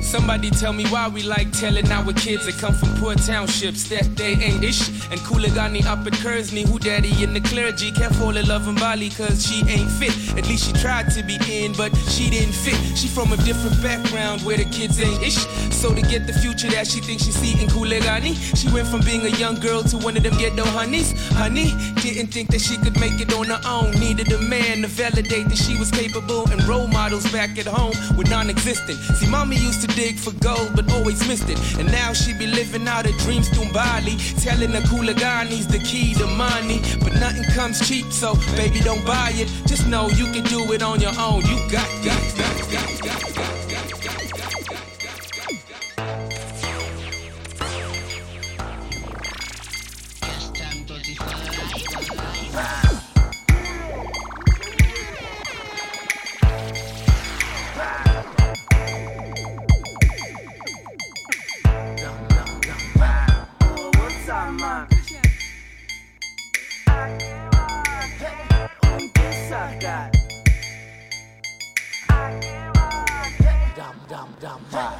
Somebody 0.05 0.51
tell 0.51 0.71
me 0.71 0.85
why 0.87 1.07
we 1.07 1.23
like 1.23 1.51
telling 1.51 1.91
our 1.91 2.13
kids 2.13 2.45
that 2.45 2.57
come 2.59 2.73
from 2.73 2.89
poor 2.95 3.15
townships 3.15 3.89
that 3.89 4.15
they 4.15 4.33
ain't 4.33 4.63
ish. 4.63 4.87
And 5.11 5.19
Kuligani 5.21 5.83
up 5.85 6.05
at 6.05 6.13
Kersney, 6.13 6.61
who 6.61 6.77
daddy 6.77 7.11
in 7.23 7.33
the 7.33 7.41
clergy. 7.41 7.91
Can't 7.91 8.15
fall 8.15 8.37
in 8.37 8.47
love 8.47 8.67
in 8.67 8.75
Bali 8.75 9.09
cause 9.09 9.45
she 9.45 9.65
ain't 9.67 9.89
fit. 9.91 10.13
At 10.37 10.47
least 10.47 10.67
she 10.67 10.73
tried 10.73 11.09
to 11.11 11.23
be 11.23 11.37
in, 11.49 11.73
but 11.73 11.93
she 12.07 12.29
didn't 12.29 12.53
fit. 12.53 12.77
She 12.95 13.07
from 13.07 13.33
a 13.33 13.37
different 13.37 13.81
background 13.81 14.41
where 14.41 14.57
the 14.57 14.65
kids 14.65 15.01
ain't 15.01 15.21
ish. 15.23 15.39
So 15.73 15.93
to 15.93 16.01
get 16.01 16.27
the 16.27 16.33
future 16.33 16.69
that 16.69 16.87
she 16.87 16.99
thinks 17.01 17.25
she 17.25 17.31
see 17.31 17.61
in 17.61 17.67
Kuligani, 17.67 18.35
she 18.55 18.71
went 18.71 18.87
from 18.87 19.01
being 19.01 19.25
a 19.25 19.35
young 19.37 19.59
girl 19.59 19.83
to 19.83 19.97
one 19.97 20.15
of 20.15 20.23
them 20.23 20.37
ghetto 20.37 20.65
honeys. 20.65 21.11
Honey, 21.33 21.73
didn't 22.01 22.27
think 22.27 22.49
that 22.51 22.61
she 22.61 22.77
could 22.77 22.99
make 22.99 23.19
it 23.19 23.33
on 23.33 23.47
her 23.47 23.61
own. 23.65 23.91
Needed 23.99 24.31
a 24.31 24.39
man 24.39 24.83
to 24.83 24.87
validate 24.87 25.49
that 25.49 25.57
she 25.57 25.77
was 25.79 25.89
capable. 25.89 26.47
And 26.51 26.63
role 26.63 26.87
models 26.87 27.29
back 27.31 27.57
at 27.57 27.65
home 27.65 27.95
were 28.15 28.23
non-existent. 28.25 28.99
See, 29.17 29.27
mommy 29.27 29.57
used 29.57 29.81
to 29.81 29.94
dig 29.95 30.17
for 30.17 30.31
gold, 30.43 30.71
but 30.75 30.91
always 30.91 31.25
missed 31.27 31.49
it. 31.49 31.57
And 31.79 31.91
now 31.91 32.13
she 32.13 32.33
be 32.33 32.47
living 32.47 32.87
out 32.87 33.05
her 33.05 33.17
dreams 33.23 33.49
through 33.49 33.71
Bali, 33.71 34.17
telling 34.43 34.71
the 34.71 34.81
Kuligani's 34.89 35.67
the 35.67 35.79
key 35.79 36.13
to 36.15 36.27
money. 36.27 36.81
But 36.99 37.13
nothing 37.13 37.45
comes 37.55 37.87
cheap, 37.87 38.11
so 38.11 38.35
baby, 38.55 38.81
don't 38.81 39.05
buy 39.05 39.31
it. 39.33 39.47
Just 39.65 39.87
know 39.87 40.09
you 40.09 40.25
can 40.33 40.43
do 40.43 40.71
it 40.73 40.83
on 40.83 40.99
your 40.99 41.13
own. 41.17 41.41
You 41.41 41.57
got, 41.71 41.89
got, 42.03 42.21
got, 42.37 42.71
got, 42.71 43.01
got. 43.01 43.34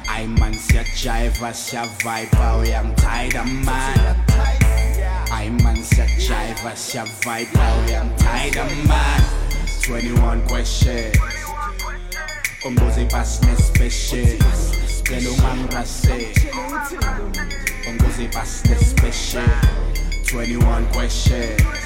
I 0.08 0.26
man 0.26 0.54
sia 0.54 0.82
jive, 0.82 1.54
sia 1.54 1.82
vibe, 2.02 2.68
am 2.74 2.92
tired 2.96 3.36
of 3.36 3.46
man. 3.64 4.16
I 5.30 5.50
man 5.62 5.76
sia 5.76 6.06
jive, 6.18 6.76
sia 6.76 7.04
vibe, 7.04 7.56
am 7.94 8.16
tired 8.16 8.56
of 8.56 8.88
man. 8.88 9.22
21 9.84 10.42
questions. 10.48 11.16
Umbuzi 12.64 13.08
pas 13.08 13.40
nespecial. 13.42 14.36
Gelo 15.04 15.36
man 15.42 15.68
rase. 15.68 16.34
Umbuzi 17.86 18.26
pas 18.32 18.62
nespecial. 18.64 19.46
21 20.26 20.86
questions. 20.92 21.85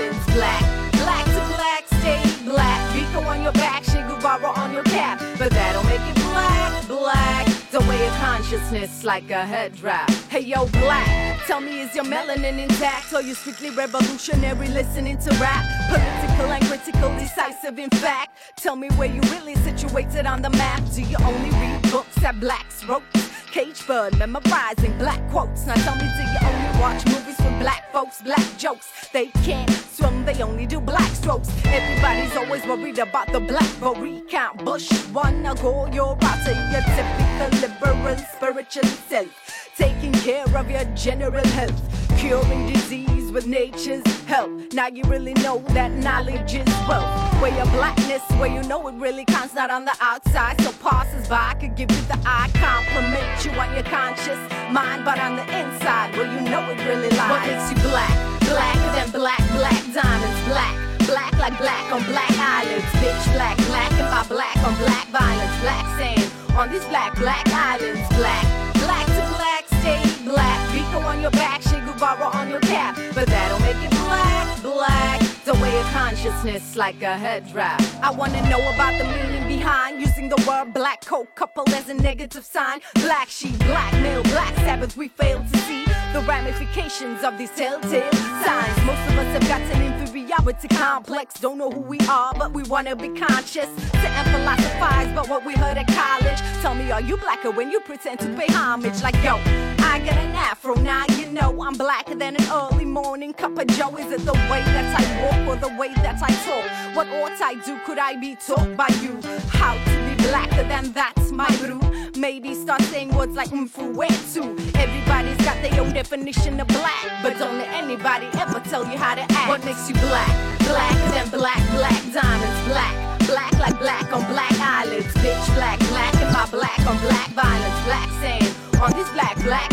like 9.03 9.31
a 9.31 9.45
head 9.45 9.79
wrap. 9.81 10.09
Hey 10.29 10.41
yo, 10.41 10.65
black. 10.67 11.39
Tell 11.47 11.61
me, 11.61 11.81
is 11.81 11.95
your 11.95 12.03
melanin 12.03 12.59
intact? 12.59 13.13
Or 13.13 13.21
you 13.21 13.33
strictly 13.33 13.69
revolutionary 13.69 14.67
listening 14.67 15.17
to 15.19 15.29
rap? 15.35 15.65
Political 15.87 16.51
and 16.51 16.65
critical, 16.65 17.09
decisive, 17.17 17.79
in 17.79 17.89
fact. 17.91 18.37
Tell 18.57 18.75
me 18.75 18.89
where 18.97 19.07
you 19.07 19.21
really 19.33 19.55
situated 19.55 20.25
on 20.25 20.41
the 20.41 20.49
map. 20.49 20.81
Do 20.93 21.01
you 21.01 21.17
only 21.23 21.49
read 21.49 21.81
books 21.91 22.15
that 22.15 22.39
blacks 22.41 22.83
wrote? 22.85 23.03
Cage 23.51 23.85
bird, 23.87 24.17
memorizing 24.17 24.97
black 24.97 25.21
quotes. 25.29 25.65
Now 25.65 25.75
tell 25.75 25.95
me, 25.95 26.01
do 26.01 26.23
you 26.23 26.39
only 26.43 26.79
watch 26.79 27.05
movies 27.05 27.37
with 27.37 27.59
black 27.59 27.91
folks, 27.91 28.21
black 28.21 28.57
jokes? 28.57 28.87
They 29.13 29.27
can't 29.43 29.69
swim, 29.69 30.25
they 30.25 30.41
only 30.41 30.65
do 30.65 30.79
black 30.79 31.11
strokes. 31.15 31.49
Everybody's 31.65 32.35
always 32.35 32.65
worried 32.65 32.99
about 32.99 33.31
the 33.31 33.39
black 33.39 33.71
vote 33.79 33.97
recount. 33.97 34.63
Bush 34.63 34.89
wanna 35.13 35.55
go 35.55 35.87
your 35.91 36.15
route 36.15 36.45
to 36.45 36.53
your 36.71 36.81
typical 36.95 37.59
liberal 37.59 38.15
spiritual 38.41 38.89
self. 39.07 39.29
Taking 39.77 40.11
care 40.13 40.49
of 40.57 40.69
your 40.69 40.83
general 40.95 41.45
health, 41.49 41.79
curing 42.17 42.73
disease 42.73 43.31
with 43.31 43.45
nature's 43.45 44.03
help. 44.25 44.49
Now 44.73 44.87
you 44.87 45.03
really 45.03 45.33
know 45.45 45.59
that 45.77 45.91
knowledge 45.91 46.55
is 46.55 46.67
wealth. 46.89 47.13
Where 47.39 47.55
your 47.55 47.67
blackness, 47.67 48.23
where 48.39 48.49
you 48.49 48.63
know 48.63 48.87
it 48.87 48.95
really 48.95 49.25
counts, 49.25 49.53
not 49.53 49.69
on 49.69 49.85
the 49.85 49.95
outside. 50.01 50.59
So 50.61 50.71
passers 50.81 51.27
by 51.27 51.53
could 51.59 51.75
give 51.75 51.91
you 51.91 52.01
the 52.09 52.17
eye 52.25 52.49
compliment 52.55 53.45
you 53.45 53.51
on 53.61 53.71
your 53.75 53.83
conscious 53.83 54.41
mind, 54.71 55.05
but 55.05 55.19
on 55.19 55.35
the 55.35 55.43
inside, 55.43 56.17
where 56.17 56.25
you 56.25 56.41
know 56.49 56.67
it 56.71 56.79
really 56.89 57.11
lies. 57.11 57.29
What 57.29 57.45
makes 57.45 57.69
you 57.69 57.89
black? 57.89 58.39
Blacker 58.41 58.91
than 58.97 59.11
black, 59.11 59.43
black 59.53 59.81
diamonds, 59.93 60.41
black. 60.49 60.75
Black 61.05 61.33
like 61.39 61.57
black 61.57 61.91
on 61.91 62.03
black 62.05 62.31
islands, 62.31 62.85
bitch 63.01 63.33
black, 63.33 63.57
black 63.67 63.91
and 63.93 64.09
by 64.09 64.23
black 64.33 64.55
on 64.57 64.75
black 64.77 65.07
violence, 65.07 65.59
black 65.61 65.85
sand 65.99 66.40
on 66.57 66.69
these 66.69 66.85
black, 66.85 67.15
black 67.15 67.47
islands, 67.47 68.07
black, 68.15 68.73
black 68.73 69.05
to 69.05 69.23
black, 69.35 69.67
stay 69.67 70.23
black. 70.23 70.73
Rico 70.73 70.99
on 70.99 71.21
your 71.21 71.31
back, 71.31 71.61
Che 71.61 71.79
Guevara 71.79 72.25
on 72.25 72.49
your 72.49 72.59
cap, 72.61 72.95
but 73.13 73.27
that 73.27 73.49
don't 73.49 73.61
make 73.61 73.81
it 73.83 73.91
black, 74.05 74.61
black. 74.61 75.21
The 75.45 75.53
way 75.55 75.79
of 75.79 75.85
consciousness 75.87 76.75
like 76.75 77.01
a 77.01 77.17
head 77.17 77.53
wrap. 77.53 77.81
I 78.03 78.11
wanna 78.11 78.41
know 78.49 78.59
about 78.73 78.97
the 78.97 79.05
meaning 79.05 79.47
behind 79.47 80.01
using 80.01 80.29
the 80.29 80.43
word 80.47 80.73
black 80.73 81.05
coat 81.05 81.35
couple 81.35 81.67
as 81.69 81.89
a 81.89 81.93
negative 81.93 82.45
sign. 82.45 82.79
Black 82.95 83.29
sheep, 83.29 83.57
black 83.59 83.93
male, 83.93 84.23
black 84.23 84.55
Sabbath. 84.57 84.95
We 84.97 85.07
fail 85.09 85.43
to 85.51 85.57
see 85.59 85.90
the 86.13 86.19
ramifications 86.21 87.23
of 87.23 87.37
these 87.37 87.51
telltale 87.51 88.11
signs. 88.11 88.85
Most 88.85 88.99
of 89.09 89.17
us 89.17 89.31
have 89.33 89.47
got 89.47 89.61
an 89.61 89.93
inferiority 89.93 90.67
complex. 90.67 91.39
Don't 91.39 91.57
know 91.57 91.71
who 91.71 91.79
we 91.79 91.99
are, 92.09 92.33
but 92.33 92.51
we 92.51 92.63
wanna 92.63 92.95
be 92.95 93.07
conscious. 93.09 93.69
Sit 94.01 94.11
and 94.19 94.27
philosophize 94.29 95.09
about 95.11 95.29
what 95.29 95.45
we 95.45 95.53
heard 95.53 95.77
at 95.77 95.87
college. 95.87 96.39
Tell 96.61 96.75
me, 96.75 96.91
are 96.91 97.01
you 97.01 97.15
blacker 97.15 97.51
when 97.51 97.71
you 97.71 97.79
pretend 97.79 98.19
to 98.19 98.27
pay 98.35 98.51
homage? 98.51 99.01
Like, 99.01 99.15
yo, 99.23 99.35
I 99.79 99.99
got 99.99 100.17
an 100.17 100.35
afro, 100.35 100.75
now 100.75 101.05
you 101.17 101.27
know 101.31 101.61
I'm 101.61 101.75
blacker 101.75 102.15
than 102.15 102.35
an 102.35 102.45
early 102.51 102.85
morning 102.85 103.33
cup 103.33 103.57
of 103.57 103.67
joe. 103.67 103.95
Is 103.95 104.11
it 104.11 104.25
the 104.25 104.33
way 104.33 104.61
that 104.75 104.99
I 104.99 105.03
walk 105.23 105.47
or 105.47 105.69
the 105.69 105.73
way 105.77 105.93
that 105.93 106.21
I 106.21 106.31
talk? 106.45 106.95
What 106.95 107.07
ought 107.07 107.41
I 107.41 107.55
do? 107.65 107.79
Could 107.85 107.99
I 107.99 108.17
be 108.17 108.35
taught 108.35 108.75
by 108.75 108.89
you? 109.01 109.19
How 109.47 109.73
to 109.75 110.09
be 110.09 110.10
blacker 110.31 110.63
than 110.63 110.93
that's 110.93 111.31
my 111.31 111.49
brew? 111.57 111.81
Maybe 112.15 112.55
start 112.55 112.81
saying 112.83 113.13
words 113.13 113.35
like 113.35 113.49
mfuwetu. 113.49 114.43
Everybody's 114.75 115.41
got 115.45 115.57
their 115.61 115.75
own 115.81 115.91
definition 115.93 116.59
of 116.59 116.67
black, 116.67 117.05
but 117.21 117.37
don't 117.37 117.57
let 117.57 117.67
anybody 117.83 118.27
ever 118.39 118.59
tell 118.71 118.83
you 118.89 118.97
how 118.97 119.13
to 119.15 119.25
act. 119.39 119.49
What 119.49 119.65
makes 119.65 119.89
you 119.89 119.95
black? 119.95 120.31
Blacker 120.59 121.11
than 121.15 121.29
black, 121.29 121.61
black 121.79 122.01
diamonds, 122.13 122.59
black. 122.71 122.95
Black 123.27 123.53
like 123.59 123.77
black 123.79 124.11
on 124.11 124.23
black 124.33 124.51
islands, 124.59 125.13
bitch 125.23 125.45
black, 125.55 125.79
black 125.91 126.13
in 126.15 126.33
my 126.33 126.45
black 126.49 126.79
on 126.89 126.97
black 126.99 127.29
violence, 127.29 127.79
black 127.85 128.09
sand 128.19 128.51
on 128.81 128.91
black, 128.91 129.13
black 129.13 129.37
black, 129.43 129.69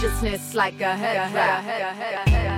consciousness 0.00 0.54
like 0.54 0.80
a 0.80 0.94
head 0.94 2.57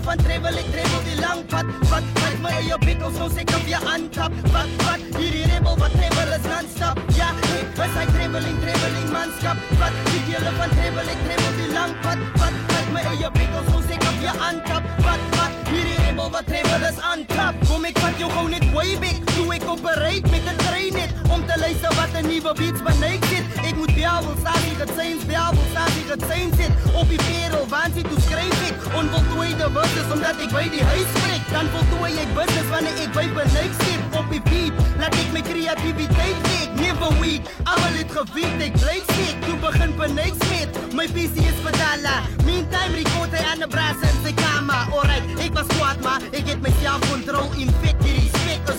julle 0.00 0.16
van 0.16 0.24
travel, 0.24 0.58
ek 0.58 0.68
travel 0.72 1.02
die 1.04 1.20
lang 1.20 1.40
Wat, 1.50 1.66
wat 1.90 2.36
my 2.42 2.50
eie 2.60 2.76
pikkels, 2.80 3.16
nou 3.18 3.28
sê 3.30 3.42
ek 3.42 3.52
op 3.56 3.66
jou 3.68 3.80
aantap 3.86 4.32
Wat, 4.52 4.68
wat, 4.84 5.00
hierdie 5.18 5.44
rebel, 5.50 5.76
wat 5.76 5.92
travel 5.92 6.32
is 6.36 6.46
non-stop. 6.48 7.00
Ja, 7.16 7.30
ek 7.58 7.80
is 7.84 7.96
I 7.96 8.06
traveling, 8.14 8.58
traveling 8.62 9.10
manskap 9.12 9.56
Wat 9.80 9.94
weet 10.08 10.30
julle 10.32 10.52
van 10.56 10.70
travel, 10.76 11.12
ek 11.14 11.24
travel 11.26 11.56
die 11.58 11.70
lang 11.74 11.94
Wat, 12.04 12.24
wat 12.40 12.92
my 12.94 13.04
eie 13.12 13.30
pikkels, 13.36 13.68
nou 13.70 13.82
sê 13.84 13.98
ek 13.98 14.06
op 14.08 14.24
jou 14.24 14.36
aantap 14.48 14.88
Wat, 15.04 15.26
wat, 15.36 15.60
hierdie 15.70 15.98
rebel, 16.06 16.30
wat 16.36 16.48
travel 16.48 16.88
is 16.90 17.02
aantap 17.12 17.60
Kom 17.68 17.86
ek 17.88 18.00
vat 18.00 18.20
jou 18.22 18.30
gauw 18.32 18.48
net 18.52 18.66
way 18.76 18.96
back 19.02 19.20
Toe 19.34 19.48
ek 19.56 19.68
operate 19.68 20.32
met 20.32 20.48
een 20.48 20.64
trein 20.64 20.96
net 20.96 21.30
Om 21.30 21.44
te 21.46 21.60
luister 21.60 21.94
wat 21.98 22.16
een 22.16 22.30
nieuwe 22.30 22.56
beats 22.58 22.84
beneik 22.86 23.30
zit 23.32 23.62
Ek 23.66 23.76
moet 23.78 23.89
bjavo, 24.10 24.34
sad 24.42 24.62
ih 24.70 24.78
het 24.78 24.90
zijn 24.96 25.18
bjavo, 25.26 25.62
staat 25.70 25.94
ih 26.00 26.10
het 26.10 26.22
zijn 26.28 26.50
zit 26.58 26.72
Op 27.00 27.08
die 27.08 27.20
perel, 27.28 27.66
waanzin, 27.68 28.06
doe 28.10 28.20
schrijf 28.20 28.68
ik 28.68 28.76
Onvoltooide 29.00 29.68
verses, 29.74 30.08
omdat 30.12 30.36
ik 30.44 30.50
bij 30.52 30.68
die 30.70 30.84
huis 30.84 31.08
spreek 31.16 31.44
Dan 31.52 31.66
voltooi 31.74 32.12
ik 32.12 32.34
business 32.34 32.68
wanneer 32.74 32.96
ik 33.04 33.12
bij 33.12 33.28
ik 33.66 33.74
zit 33.84 34.00
Op 34.18 34.26
die 34.30 34.42
beat, 34.50 34.72
laat 34.98 35.14
ik 35.14 35.32
mijn 35.32 35.44
creativiteit 35.44 36.36
leek 36.50 36.70
Never 36.82 37.12
weak, 37.20 37.42
allemaal 37.62 37.94
het 38.00 38.10
gewicht, 38.16 38.58
ik 38.68 38.72
blijf 38.82 39.04
ziek 39.16 39.36
Toen 39.46 39.60
begint 39.60 39.94
ik 40.26 40.34
smit, 40.44 40.94
mijn 40.94 41.10
PC 41.12 41.34
is 41.50 41.58
verdala 41.64 42.16
Meantime 42.44 42.94
record 43.02 43.30
hij 43.30 43.44
aan 43.52 43.58
de 43.58 43.68
brazen 43.74 44.00
de 44.00 44.20
zijn 44.22 44.34
kamer 44.34 44.82
Alright, 44.94 45.44
ik 45.44 45.52
was 45.52 45.66
kwaad 45.66 46.00
maar 46.00 46.20
ik 46.30 46.46
heb 46.48 46.58
van 46.82 47.00
control 47.10 47.50
in 47.56 47.70
fit 47.82 47.99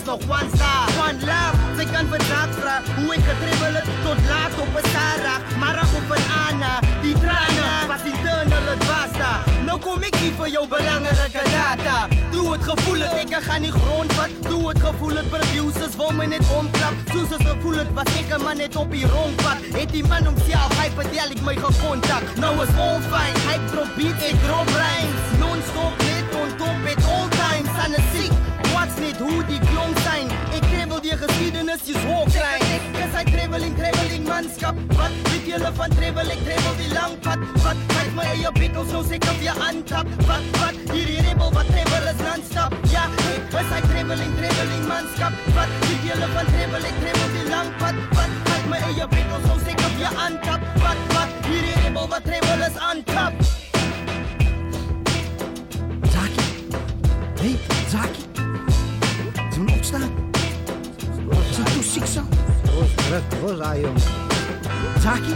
nog 0.05 0.19
one 0.27 0.49
star, 0.55 0.87
one 1.07 1.19
love. 1.19 1.55
Zij 1.75 1.85
kan 1.85 2.07
verdraad 2.07 2.49
vragen 2.59 3.03
hoe 3.03 3.13
ik 3.15 3.23
het 3.23 3.83
tot 4.03 4.19
laat 4.27 4.53
op 4.59 4.75
een 4.75 4.89
Sarah. 4.93 5.39
Maar 5.59 5.75
op 5.99 6.09
een 6.15 6.25
Anna, 6.47 6.79
die 7.01 7.13
tranen, 7.13 7.87
was 7.87 8.03
die 8.03 8.17
tunnel 8.23 8.65
het 8.71 8.79
basta. 8.79 9.31
Nou 9.65 9.79
kom 9.79 10.01
ik 10.03 10.15
hier 10.15 10.33
voor 10.33 10.49
jouw 10.49 10.67
belangrijke 10.67 11.43
data. 11.43 12.07
Doe 12.31 12.51
het 12.51 12.63
gevoelig, 12.63 13.11
ik 13.23 13.33
ga 13.33 13.57
niet 13.57 13.71
grondvat. 13.71 14.29
Doe 14.49 14.67
het 14.69 14.79
gevoelig, 14.79 15.29
producers 15.29 15.95
wonen 15.95 16.15
me 16.15 16.25
niet 16.25 16.47
omklap. 16.59 16.93
is 17.05 17.45
gevoelen, 17.47 17.93
wat 17.93 18.09
ik 18.09 18.27
een 18.29 18.41
man 18.41 18.57
net 18.57 18.75
op 18.75 18.91
die 18.91 19.07
rondpad. 19.07 19.57
Heet 19.73 19.89
die 19.89 20.07
man 20.07 20.27
om 20.27 20.35
zelf, 20.49 20.77
hij 20.77 20.91
verdeel 20.95 21.29
ik 21.35 21.41
mijn 21.41 21.59
gecontact. 21.59 22.37
Nou 22.37 22.53
is 22.63 22.73
all 22.77 22.99
fine, 23.11 23.37
hij 23.47 23.59
probeert, 23.73 24.21
ik 24.29 24.37
drop 24.45 24.67
rhymes. 24.81 25.21
Non-stop, 25.39 25.93
dit 25.99 26.25
on 26.41 26.49
top, 26.57 26.77
it 26.91 27.03
all 27.13 27.27
times. 27.41 27.71
Aan 27.83 27.91
het 27.91 28.07
ziek, 28.15 28.33
wat's 28.73 28.97
niet 29.05 29.17
hoe 29.17 29.45
die 29.45 29.59
klopt 29.59 29.80
je 31.11 31.17
geschiedenis 31.17 31.81
is 31.93 32.03
hoogklein. 32.03 32.61
ik 33.03 33.09
zijn 33.11 33.25
trebeling, 33.25 33.75
trebeling, 33.77 34.27
manschap. 34.27 34.75
Wat 34.87 35.13
weet 35.23 35.45
jullie 35.45 35.73
van 35.73 35.89
trebeling, 35.89 36.39
trebel 36.47 36.75
die 36.81 36.93
lang 36.93 37.19
pad. 37.19 37.37
Wat 37.63 37.77
kijk 37.87 38.13
mij 38.15 38.33
in 38.33 38.39
je 38.39 38.51
bikkels, 38.51 38.89
zo 38.89 39.03
zeker 39.09 39.31
op 39.31 39.41
je 39.41 39.51
antap. 39.51 40.05
Wat, 40.29 40.43
wat, 40.59 40.75
hier 40.93 41.05
die 41.05 41.21
ribbel, 41.21 41.51
wat 41.51 41.67
dribbel 41.73 42.03
is 42.11 42.19
non-stop. 42.27 42.71
Ja, 42.95 43.03
we 43.53 43.61
zijn 43.69 43.83
trebeling, 43.91 44.31
trebeling, 44.39 44.83
manschap. 44.87 45.33
Wat 45.55 45.69
weet 45.81 46.01
jullie 46.07 46.29
van 46.35 46.45
trebeling, 46.53 46.95
trebel 47.01 47.29
die 47.35 47.47
lang 47.49 47.69
pad. 47.77 47.95
Wat 48.17 48.31
kijk 48.43 48.65
mij 48.69 48.81
in 48.89 48.95
je 48.95 49.07
bikkels, 49.15 49.43
zo 49.49 49.55
zeker 49.65 49.85
op 49.91 49.97
je 50.03 50.09
antap. 50.27 50.61
Wat, 50.83 50.99
wat, 51.15 51.29
hier 51.47 51.61
die 51.61 51.77
ribbel, 51.83 52.07
wat 52.07 52.23
dribbel 52.23 52.59
is 52.69 52.77
antap. 52.91 53.33
Zaki, 56.13 56.45
hey, 57.41 57.55
Zaki, 57.91 58.23
doen 59.55 59.69
opstaan. 59.77 60.30
Zijn 61.61 61.73
toe 61.73 61.83
ziek 61.83 62.05
zo. 62.05 62.21
Terug, 62.95 63.21
terug, 63.27 63.57
daar 63.57 63.79
jong. 63.79 63.97
Zaki. 65.01 65.35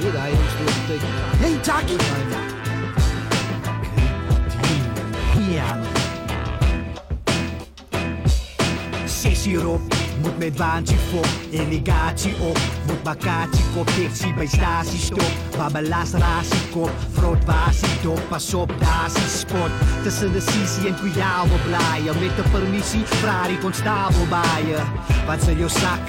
Hier, 0.00 0.12
daar 0.12 0.28
jong, 0.28 0.42
stoel 0.54 0.86
teken. 0.86 1.08
Hé, 1.10 1.50
hey, 1.50 1.58
Zaki. 1.62 1.96
Ja. 5.52 5.78
Sessie 9.04 9.52
erop, 9.52 9.80
moet 10.24 10.38
met 10.38 10.56
baantje 10.56 10.96
voor, 10.96 11.26
irrigatie 11.50 12.34
op, 12.40 12.58
moet 12.86 13.02
bakatie 13.02 13.64
kop, 13.74 13.86
dictie 13.96 14.34
bij 14.34 14.46
statie 14.46 14.98
stop, 14.98 15.32
babbelaas 15.56 16.10
ratie 16.10 16.68
kop, 16.70 16.90
wasie 17.46 18.00
dop, 18.02 18.20
pas 18.28 18.54
op 18.54 18.72
dasie 18.78 19.28
sport, 19.28 19.72
tussen 20.02 20.32
de 20.32 20.40
sisi 20.40 20.88
en 20.88 20.94
kujabel 20.94 21.58
blaaien, 21.66 22.18
met 22.20 22.36
de 22.36 22.44
permissie, 22.50 23.04
Ferrari 23.04 23.58
constabel 23.58 24.26
baaien, 24.28 24.84
wat 25.26 25.42
ze 25.42 25.56
jou 25.56 25.70
zak, 25.70 26.00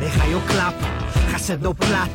En 0.00 0.10
ga 0.10 0.26
jou 0.28 0.42
klap, 0.46 0.74
als 1.36 1.48
het 1.48 1.60
nou 1.60 1.74
plat. 1.74 2.10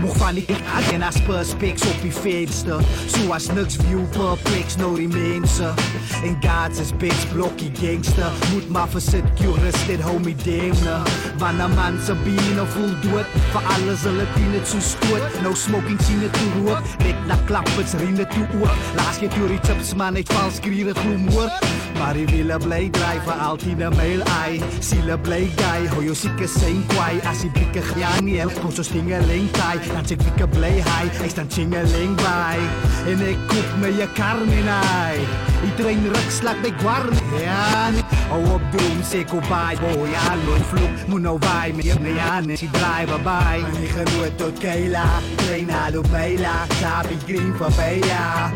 Mocht 0.00 0.16
van 0.16 0.34
die 0.34 0.46
gaat 0.46 0.92
en 0.92 1.02
als 1.02 1.20
perspix 1.20 1.82
op 1.82 2.02
die 2.02 2.12
venster. 2.12 2.80
Zoals 3.06 3.46
niks 3.46 3.76
view 3.76 4.08
perplex 4.10 4.76
no 4.76 4.90
mensen 4.90 5.74
In 6.22 6.36
Gads 6.40 6.78
is 6.78 6.96
bitch 6.96 7.32
blokkie 7.32 7.70
gangster. 7.74 8.30
Moet 8.52 8.68
maar 8.68 8.88
kuren 8.88 9.32
curist 9.34 9.86
dit 9.86 10.00
homie 10.00 10.36
demne 10.36 10.96
Wanneer 11.38 11.68
man 11.68 11.98
zijn 12.04 12.22
bienen 12.22 12.68
voel 12.68 13.00
dood 13.00 13.26
Voor 13.50 13.62
alles 13.76 14.02
hulle 14.02 14.26
tien 14.34 14.52
het 14.52 14.68
zo 14.68 14.80
stoot. 14.80 15.42
No 15.42 15.54
smoking 15.54 16.00
zien 16.02 16.20
het 16.20 16.32
toe 16.32 16.52
roer. 16.56 16.80
Net 16.98 17.26
na 17.26 17.36
klappers 17.44 17.92
rien 17.92 18.16
het 18.16 18.30
toe 18.30 18.46
oor 18.60 18.70
Laatst 18.96 19.20
je 19.20 19.28
door 19.38 19.50
iets 19.50 19.68
chips 19.68 19.94
man 19.94 20.16
ik 20.16 20.32
vals 20.32 20.60
krier 20.60 20.86
het 20.86 20.98
gloemoor 20.98 21.52
Maar 21.98 22.14
die 22.14 22.26
willen 22.26 22.58
blij 22.58 22.88
drijven 22.90 23.38
altijd 23.38 23.80
een 23.80 23.96
mail 23.96 24.20
ei 24.20 24.60
Zielen 24.78 25.20
blij 25.20 25.50
guy 25.56 25.86
Hou 25.86 26.04
je 26.04 26.14
zieke 26.14 26.46
zijn 26.58 26.86
kwijt. 26.86 27.26
Als 27.26 27.40
die 27.40 27.50
dikke 27.52 27.82
gaan 27.82 28.24
niet 28.24 28.40
komt 28.62 28.74
zo'n 28.74 28.84
stingeling 28.84 29.50
bij. 29.50 29.76
Dan 29.94 30.06
zeg 30.06 30.18
ik 30.18 30.50
blij 30.50 30.82
hij, 30.84 31.24
ik 31.24 31.30
sta 31.30 31.42
stingeling 31.48 32.14
bij. 32.14 32.58
En 33.06 33.28
ik 33.28 33.38
koop 33.46 33.76
me 33.80 33.96
je 33.96 34.08
karmin 34.14 34.66
hij. 34.66 35.18
Iedereen 35.64 36.12
rugslag 36.12 36.60
bij 36.60 36.72
warm. 36.82 37.14
Ja, 37.42 37.88
oh 38.30 38.52
op 38.52 38.60
doom, 38.72 39.02
seko 39.02 39.38
bij. 39.38 39.76
Boy, 39.80 40.08
ja, 40.08 40.36
loon 40.46 40.64
vloek, 40.64 41.06
moet 41.06 41.20
nou 41.20 41.38
wij 41.40 41.72
met 41.76 42.00
Nee, 42.00 42.14
ja, 42.14 42.40
nee, 42.40 42.56
ik 42.60 42.70
blij 42.70 43.06
bij. 43.22 43.60
Ik 43.80 43.90
ga 43.90 44.16
nooit 44.16 44.38
tot 44.38 44.58
Keila, 44.58 45.04
train 45.36 45.70
halo 45.70 46.00
Bela, 46.10 46.66
Sabi 46.80 47.16
Green 47.26 47.54
van 47.58 47.72
Bela. 47.76 48.52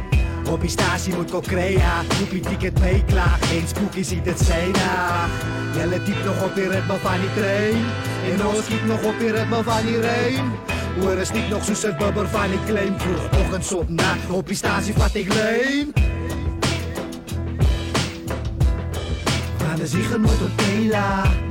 Op 0.50 0.60
die 0.60 0.70
statie 0.70 1.14
moet 1.14 1.28
ik 1.28 1.34
ook 1.34 1.44
crea, 1.44 2.02
moet 2.18 2.30
je 2.30 2.40
ticket 2.40 2.80
mee 2.80 3.04
klaar. 3.04 3.38
Geen 3.40 3.64
spooky 3.66 4.02
ziet 4.02 4.26
het 4.26 4.40
zijn. 4.40 4.72
Jelle 5.76 6.02
diep 6.02 6.24
nog 6.24 6.44
op 6.44 6.54
die 6.54 6.68
ritme 6.68 6.96
van 7.02 7.20
die 7.20 7.32
trein. 7.34 7.84
En 8.32 8.46
ons 8.46 8.64
skiet 8.64 8.86
nog 8.86 9.02
op 9.04 9.18
die 9.18 9.30
ritme 9.30 9.62
van 9.62 9.86
die 9.86 10.00
rein. 10.00 10.52
Oor 11.02 11.18
is 11.18 11.30
niet 11.30 11.48
nog 11.48 11.64
soos 11.64 11.82
het 11.82 11.98
bubber 11.98 12.28
van 12.28 12.50
die 12.50 12.64
claim 12.66 13.00
Vroeg 13.00 13.40
ochtends 13.40 13.72
op 13.72 13.88
na 13.88 14.16
Op 14.30 14.46
die 14.46 14.56
stasie 14.56 14.94
vat 14.94 15.14
ik 15.14 15.34
leen 15.34 15.92
Van 19.56 19.76
de 19.76 20.18
moet 20.18 20.42
op 20.42 20.56
Tela 20.56 21.45